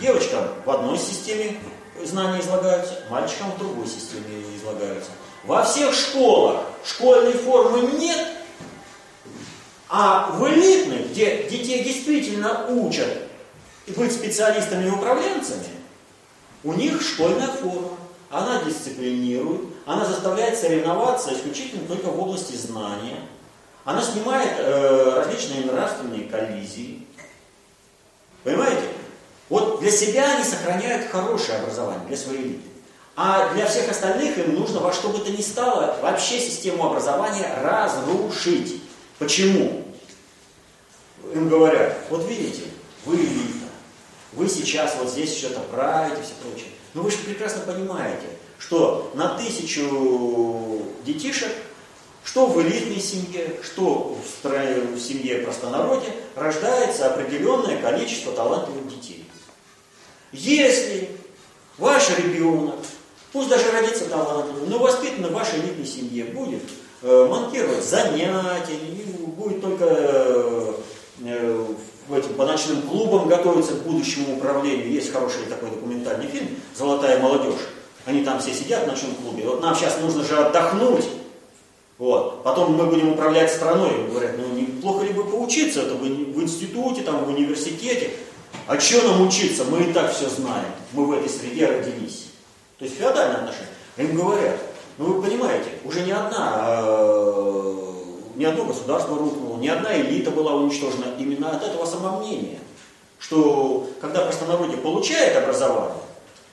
Девочкам 0.00 0.44
в 0.64 0.70
одной 0.70 0.98
системе 0.98 1.58
знания 2.04 2.40
излагаются, 2.40 3.00
мальчикам 3.10 3.52
в 3.52 3.58
другой 3.58 3.86
системе 3.86 4.42
излагаются. 4.56 5.10
Во 5.44 5.62
всех 5.62 5.94
школах 5.94 6.62
школьной 6.84 7.32
формы 7.32 7.80
нет, 7.98 8.26
а 9.88 10.30
в 10.32 10.46
элитных, 10.48 11.10
где 11.10 11.44
детей 11.48 11.84
действительно 11.84 12.66
учат 12.68 13.08
быть 13.94 14.12
специалистами 14.12 14.86
и 14.86 14.90
управленцами, 14.90 15.68
у 16.64 16.72
них 16.72 17.00
школьная 17.00 17.48
форма. 17.48 17.90
Она 18.28 18.62
дисциплинирует, 18.64 19.62
она 19.86 20.04
заставляет 20.04 20.58
соревноваться 20.58 21.32
исключительно 21.32 21.86
только 21.86 22.06
в 22.06 22.20
области 22.20 22.56
знания. 22.56 23.20
Она 23.86 24.02
снимает 24.02 24.50
э, 24.58 25.12
различные 25.14 25.64
нравственные 25.64 26.24
коллизии. 26.28 27.06
Понимаете? 28.42 28.82
Вот 29.48 29.78
для 29.78 29.92
себя 29.92 30.34
они 30.34 30.42
сохраняют 30.42 31.08
хорошее 31.08 31.60
образование, 31.60 32.04
для 32.08 32.16
своей 32.16 32.42
элиты. 32.42 32.68
А 33.14 33.54
для 33.54 33.64
всех 33.66 33.88
остальных 33.88 34.36
им 34.38 34.56
нужно 34.56 34.80
во 34.80 34.92
что 34.92 35.10
бы 35.10 35.20
то 35.20 35.30
ни 35.30 35.40
стало 35.40 35.96
вообще 36.02 36.40
систему 36.40 36.84
образования 36.84 37.48
разрушить. 37.62 38.82
Почему? 39.20 39.84
Им 41.32 41.48
говорят, 41.48 41.96
вот 42.10 42.28
видите, 42.28 42.62
вы 43.04 43.14
элита, 43.14 43.66
вы 44.32 44.48
сейчас 44.48 44.96
вот 44.98 45.08
здесь 45.10 45.38
что-то 45.38 45.60
правите, 45.60 46.22
все 46.22 46.34
прочее. 46.42 46.70
Но 46.94 47.02
вы 47.02 47.10
же 47.12 47.18
прекрасно 47.18 47.60
понимаете, 47.60 48.26
что 48.58 49.12
на 49.14 49.38
тысячу 49.38 50.82
детишек, 51.04 51.52
что 52.26 52.46
в 52.46 52.60
элитной 52.60 53.00
семье, 53.00 53.56
что 53.62 54.18
в, 54.42 55.00
семье 55.00 55.38
простонародья, 55.38 56.10
рождается 56.34 57.06
определенное 57.06 57.80
количество 57.80 58.32
талантливых 58.32 58.88
детей. 58.88 59.24
Если 60.32 61.08
ваш 61.78 62.10
ребенок, 62.18 62.74
пусть 63.32 63.48
даже 63.48 63.70
родится 63.70 64.06
талантливым, 64.06 64.68
но 64.68 64.78
воспитан 64.78 65.26
в 65.26 65.32
вашей 65.32 65.60
элитной 65.60 65.86
семье, 65.86 66.24
будет 66.24 66.62
э, 67.02 67.26
монтировать 67.30 67.84
занятия, 67.84 68.76
будет 69.36 69.62
только 69.62 69.84
э, 69.88 70.72
э, 71.20 71.64
этим, 72.10 72.34
по 72.34 72.44
ночным 72.44 72.82
клубам 72.82 73.28
готовиться 73.28 73.74
к 73.74 73.82
будущему 73.82 74.36
управлению. 74.36 74.90
Есть 74.90 75.12
хороший 75.12 75.46
такой 75.48 75.70
документальный 75.70 76.26
фильм 76.26 76.48
«Золотая 76.74 77.20
молодежь». 77.20 77.60
Они 78.04 78.24
там 78.24 78.40
все 78.40 78.52
сидят 78.52 78.84
в 78.84 78.88
ночном 78.88 79.14
клубе. 79.14 79.44
Вот 79.44 79.62
нам 79.62 79.76
сейчас 79.76 79.98
нужно 80.00 80.24
же 80.24 80.36
отдохнуть. 80.36 81.04
Вот. 81.98 82.42
Потом 82.42 82.74
мы 82.74 82.86
будем 82.86 83.12
управлять 83.12 83.50
страной. 83.50 84.06
Говорят, 84.08 84.32
ну 84.38 84.54
неплохо 84.54 85.04
ли 85.04 85.12
бы 85.12 85.24
поучиться 85.24 85.82
это 85.82 85.94
в, 85.94 86.00
в 86.00 86.42
институте, 86.42 87.02
там, 87.02 87.24
в 87.24 87.28
университете. 87.28 88.10
А 88.66 88.78
что 88.78 89.06
нам 89.06 89.26
учиться? 89.26 89.64
Мы 89.64 89.84
и 89.84 89.92
так 89.92 90.12
все 90.12 90.28
знаем. 90.28 90.66
Мы 90.92 91.06
в 91.06 91.12
этой 91.12 91.28
среде 91.28 91.66
родились. 91.66 92.26
То 92.78 92.84
есть 92.84 92.98
феодальное 92.98 93.36
отношение. 93.36 93.68
Им 93.96 94.16
говорят, 94.16 94.58
ну 94.98 95.06
вы 95.06 95.22
понимаете, 95.22 95.70
уже 95.84 96.02
не 96.02 96.12
одна, 96.12 96.80
э, 96.80 97.74
ни 98.34 98.44
одно 98.44 98.64
государство 98.64 99.16
рухнуло, 99.16 99.58
ни 99.58 99.68
одна 99.68 99.98
элита 99.98 100.30
была 100.30 100.54
уничтожена 100.54 101.14
именно 101.18 101.50
от 101.50 101.62
этого 101.62 101.86
самомнения. 101.86 102.58
Что 103.18 103.86
когда 104.00 104.22
простонародье 104.22 104.76
получает 104.76 105.36
образование, 105.36 105.96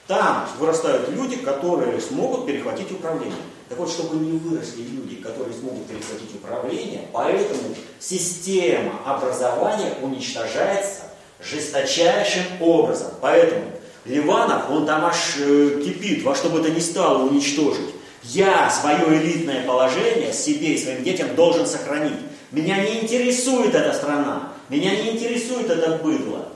там 0.07 0.47
вырастают 0.59 1.09
люди, 1.09 1.37
которые 1.37 1.99
смогут 1.99 2.45
перехватить 2.45 2.91
управление. 2.91 3.35
Так 3.73 3.79
вот, 3.79 3.89
чтобы 3.89 4.23
не 4.23 4.37
выросли 4.37 4.83
люди, 4.83 5.15
которые 5.15 5.51
смогут 5.51 5.87
перехватить 5.87 6.35
управление, 6.35 7.07
поэтому 7.11 7.73
система 7.99 8.99
образования 9.03 9.95
уничтожается 10.03 11.05
жесточайшим 11.43 12.43
образом. 12.59 13.07
Поэтому 13.19 13.71
Ливанов, 14.05 14.69
он 14.69 14.85
там 14.85 15.03
аж 15.05 15.37
э, 15.39 15.81
кипит, 15.83 16.21
во 16.21 16.35
что 16.35 16.49
бы 16.49 16.61
то 16.61 16.69
ни 16.69 16.79
стало 16.79 17.27
уничтожить. 17.27 17.95
Я 18.21 18.69
свое 18.69 19.19
элитное 19.19 19.65
положение 19.65 20.31
себе 20.33 20.75
и 20.75 20.77
своим 20.77 21.03
детям 21.03 21.33
должен 21.33 21.65
сохранить. 21.65 22.19
Меня 22.51 22.77
не 22.77 23.01
интересует 23.01 23.73
эта 23.73 23.91
страна, 23.91 24.53
меня 24.69 24.95
не 24.95 25.13
интересует 25.13 25.67
это 25.71 25.97
быдло. 25.97 26.47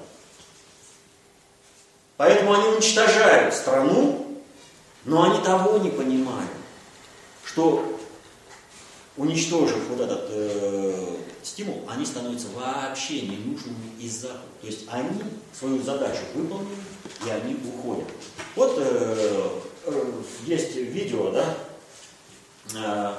Поэтому 2.17 2.53
они 2.53 2.67
уничтожают 2.75 3.55
страну, 3.55 4.27
но 5.03 5.23
они 5.23 5.43
того 5.43 5.79
не 5.79 5.89
понимают, 5.89 6.51
что 7.47 7.97
уничтожив 9.15 9.87
вот 9.89 9.99
этот 10.01 10.27
э, 10.29 11.17
стимул, 11.41 11.83
они 11.87 12.05
становятся 12.05 12.47
вообще 12.49 13.21
ненужными 13.21 13.99
из 13.99 14.21
Запада. 14.21 14.41
То 14.61 14.67
есть 14.67 14.85
они 14.89 15.09
свою 15.57 15.81
задачу 15.81 16.21
выполнили, 16.35 16.75
и 17.25 17.29
они 17.29 17.55
уходят. 17.55 18.07
Вот 18.55 18.75
э, 18.77 19.49
э, 19.85 20.11
есть 20.45 20.75
видео, 20.75 21.31
да, 21.31 21.57
э, 22.75 23.13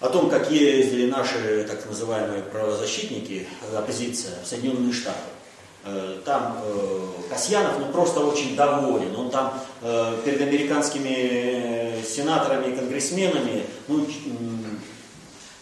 о 0.00 0.08
том, 0.08 0.30
как 0.30 0.50
ездили 0.50 1.10
наши 1.10 1.64
так 1.68 1.84
называемые 1.86 2.42
правозащитники, 2.42 3.46
оппозиция 3.76 4.42
в 4.42 4.46
Соединенные 4.46 4.92
Штаты. 4.92 5.31
Э, 5.84 6.20
там 6.24 6.58
э, 6.64 7.08
Касьянов 7.28 7.78
ну, 7.80 7.86
просто 7.86 8.20
очень 8.20 8.54
доволен. 8.54 9.16
Он 9.16 9.30
там 9.30 9.52
э, 9.80 10.16
перед 10.24 10.40
американскими 10.40 12.02
сенаторами 12.06 12.72
и 12.72 12.76
конгрессменами 12.76 13.64
ну, 13.88 14.06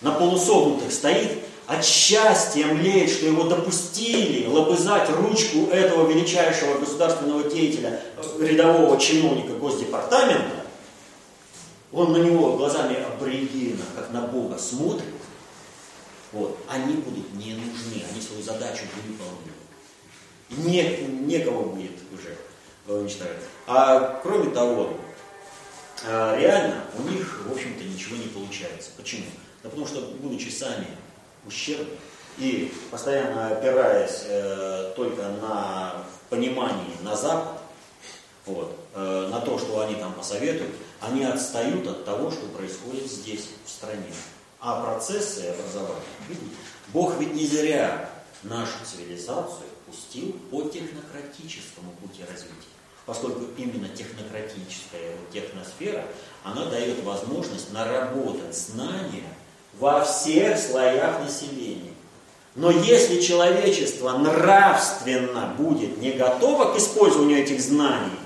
на 0.03 0.13
полусогнутых 0.13 0.93
стоит, 0.93 1.39
от 1.67 1.85
счастья 1.85 2.67
млеет, 2.67 3.11
что 3.11 3.27
его 3.27 3.45
допустили 3.45 4.47
лобызать 4.47 5.09
ручку 5.09 5.71
этого 5.71 6.07
величайшего 6.11 6.79
государственного 6.79 7.45
деятеля, 7.45 8.01
рядового 8.39 8.99
чиновника 8.99 9.55
Госдепартамента. 9.55 10.65
Он 11.93 12.13
на 12.13 12.19
него 12.19 12.57
глазами 12.57 12.97
аборигена, 12.97 13.85
как 13.97 14.11
на 14.11 14.23
Бога, 14.23 14.59
смотрит. 14.59 15.07
Вот. 16.33 16.59
Они 16.69 16.95
будут 16.95 17.33
не 17.35 17.55
нужны, 17.55 18.05
они 18.11 18.21
свою 18.21 18.43
задачу 18.43 18.83
выполнят. 19.07 19.55
Не, 20.51 20.97
некого 21.07 21.63
будет 21.71 21.93
уже 22.13 22.37
уничтожать. 22.87 23.37
А 23.67 24.21
кроме 24.23 24.51
того, 24.51 24.95
а, 26.07 26.37
реально 26.39 26.83
у 26.99 27.03
них, 27.03 27.45
в 27.47 27.53
общем-то, 27.53 27.85
ничего 27.85 28.17
не 28.17 28.29
получается. 28.29 28.91
Почему? 28.97 29.27
Да 29.63 29.69
потому 29.69 29.87
что, 29.87 30.01
будучи 30.21 30.49
сами 30.49 30.87
ущербны 31.47 31.97
и 32.39 32.73
постоянно 32.91 33.49
опираясь 33.49 34.23
э, 34.25 34.93
только 34.97 35.23
на 35.23 36.05
понимание 36.31 36.97
на 37.03 37.15
Запад, 37.15 37.61
вот, 38.47 38.77
э, 38.95 39.29
на 39.31 39.41
то, 39.41 39.59
что 39.59 39.81
они 39.81 39.97
там 39.97 40.15
посоветуют, 40.15 40.75
они 41.01 41.25
отстают 41.25 41.87
от 41.87 42.05
того, 42.05 42.31
что 42.31 42.47
происходит 42.47 43.11
здесь, 43.11 43.49
в 43.65 43.71
стране. 43.71 44.13
А 44.61 44.83
процессы 44.83 45.49
образования, 45.49 46.01
Бог 46.89 47.19
ведь 47.19 47.35
не 47.35 47.47
зря 47.47 48.10
нашу 48.43 48.73
цивилизацию 48.85 49.67
пустил 49.87 50.33
по 50.51 50.63
технократическому 50.63 51.93
пути 52.01 52.23
развития. 52.29 52.55
Поскольку 53.07 53.41
именно 53.57 53.89
технократическая 53.89 55.17
техносфера, 55.33 56.05
она 56.45 56.67
дает 56.67 57.03
возможность 57.03 57.73
наработать 57.73 58.57
знания 58.57 59.35
во 59.79 60.05
всех 60.05 60.59
слоях 60.59 61.21
населения. 61.21 61.95
Но 62.55 62.71
если 62.71 63.21
человечество 63.21 64.13
нравственно 64.19 65.55
будет 65.57 65.99
не 65.99 66.13
готово 66.13 66.75
к 66.75 66.79
использованию 66.79 67.43
этих 67.43 67.61
знаний, 67.61 68.19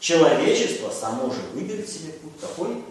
человечество 0.00 0.90
само 0.90 1.30
же 1.30 1.40
выберет 1.54 1.88
себе 1.88 2.12
путь 2.12 2.32
какой? 2.40 2.82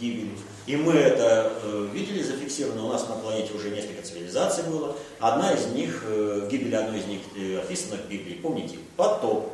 Гибели. 0.00 0.30
И 0.66 0.76
мы 0.76 0.94
это 0.94 1.52
э, 1.62 1.88
видели 1.92 2.22
зафиксировано, 2.22 2.86
у 2.86 2.92
нас 2.92 3.06
на 3.08 3.16
планете 3.16 3.52
уже 3.52 3.70
несколько 3.70 4.02
цивилизаций 4.02 4.64
было. 4.64 4.96
Одна 5.18 5.52
из 5.52 5.66
них, 5.66 6.02
э, 6.06 6.48
гибель 6.50 6.74
одной 6.74 7.00
из 7.00 7.06
них 7.06 7.20
э, 7.36 7.58
описана 7.58 7.96
в 7.96 8.08
Библии, 8.08 8.34
помните, 8.34 8.78
потоп, 8.96 9.52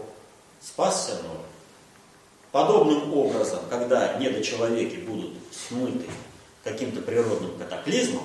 спасся 0.60 1.14
Ной. 1.22 1.38
Подобным 2.52 3.12
образом, 3.12 3.60
когда 3.68 4.14
недочеловеки 4.18 4.96
будут 4.96 5.34
смыты 5.50 6.06
каким-то 6.64 7.02
природным 7.02 7.58
катаклизмом, 7.58 8.24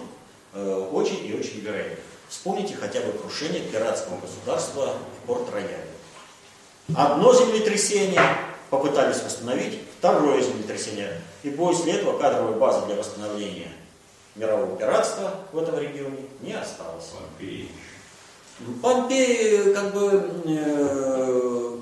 очень 0.53 1.25
и 1.25 1.33
очень 1.33 1.59
вероятно. 1.59 1.97
Вспомните 2.29 2.75
хотя 2.75 3.01
бы 3.01 3.11
крушение 3.11 3.61
пиратского 3.61 4.19
государства 4.19 4.93
в 5.23 5.27
Порт-Рояле. 5.27 5.85
Одно 6.95 7.33
землетрясение 7.33 8.21
попытались 8.71 9.21
восстановить, 9.21 9.79
второе 9.99 10.41
землетрясение. 10.41 11.21
И 11.43 11.51
после 11.51 11.93
этого 11.93 12.17
кадровой 12.17 12.55
базы 12.55 12.85
для 12.87 12.95
восстановления 12.95 13.67
мирового 14.35 14.75
пиратства 14.77 15.35
в 15.51 15.59
этом 15.59 15.77
регионе 15.77 16.25
не 16.39 16.53
осталось. 16.53 17.11
Помпеи. 17.13 17.67
Помпеи, 18.81 19.73
как 19.73 19.93
бы, 19.93 20.31
э, 20.45 21.77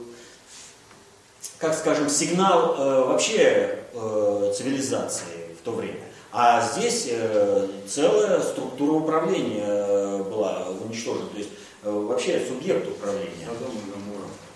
как 1.60 1.76
скажем, 1.76 2.10
сигнал 2.10 2.76
э, 2.76 3.06
вообще 3.06 3.86
э, 3.94 4.54
цивилизации 4.58 5.56
в 5.60 5.64
то 5.64 5.72
время. 5.72 6.02
А 6.32 6.62
здесь 6.62 7.08
э, 7.12 7.68
целая 7.88 8.42
структура 8.42 8.94
управления 8.94 9.66
э, 9.68 10.24
была 10.24 10.70
уничтожена, 10.70 11.28
то 11.28 11.38
есть 11.38 11.50
э, 11.84 11.92
вообще 11.92 12.44
субъект 12.48 12.88
управления. 12.88 13.48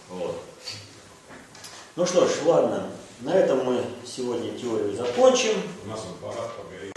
Вот. 0.10 0.36
Ну 1.96 2.08
что 2.08 2.26
ж, 2.28 2.32
ладно, 2.46 2.88
на 3.22 3.36
этом 3.36 3.64
мы 3.66 3.80
сегодня 4.04 4.58
теорию 4.58 4.96
закончим. 4.96 5.54
У 5.86 5.90
нас 5.90 6.00
аппарат 6.00 6.50
погорел. 6.58 6.93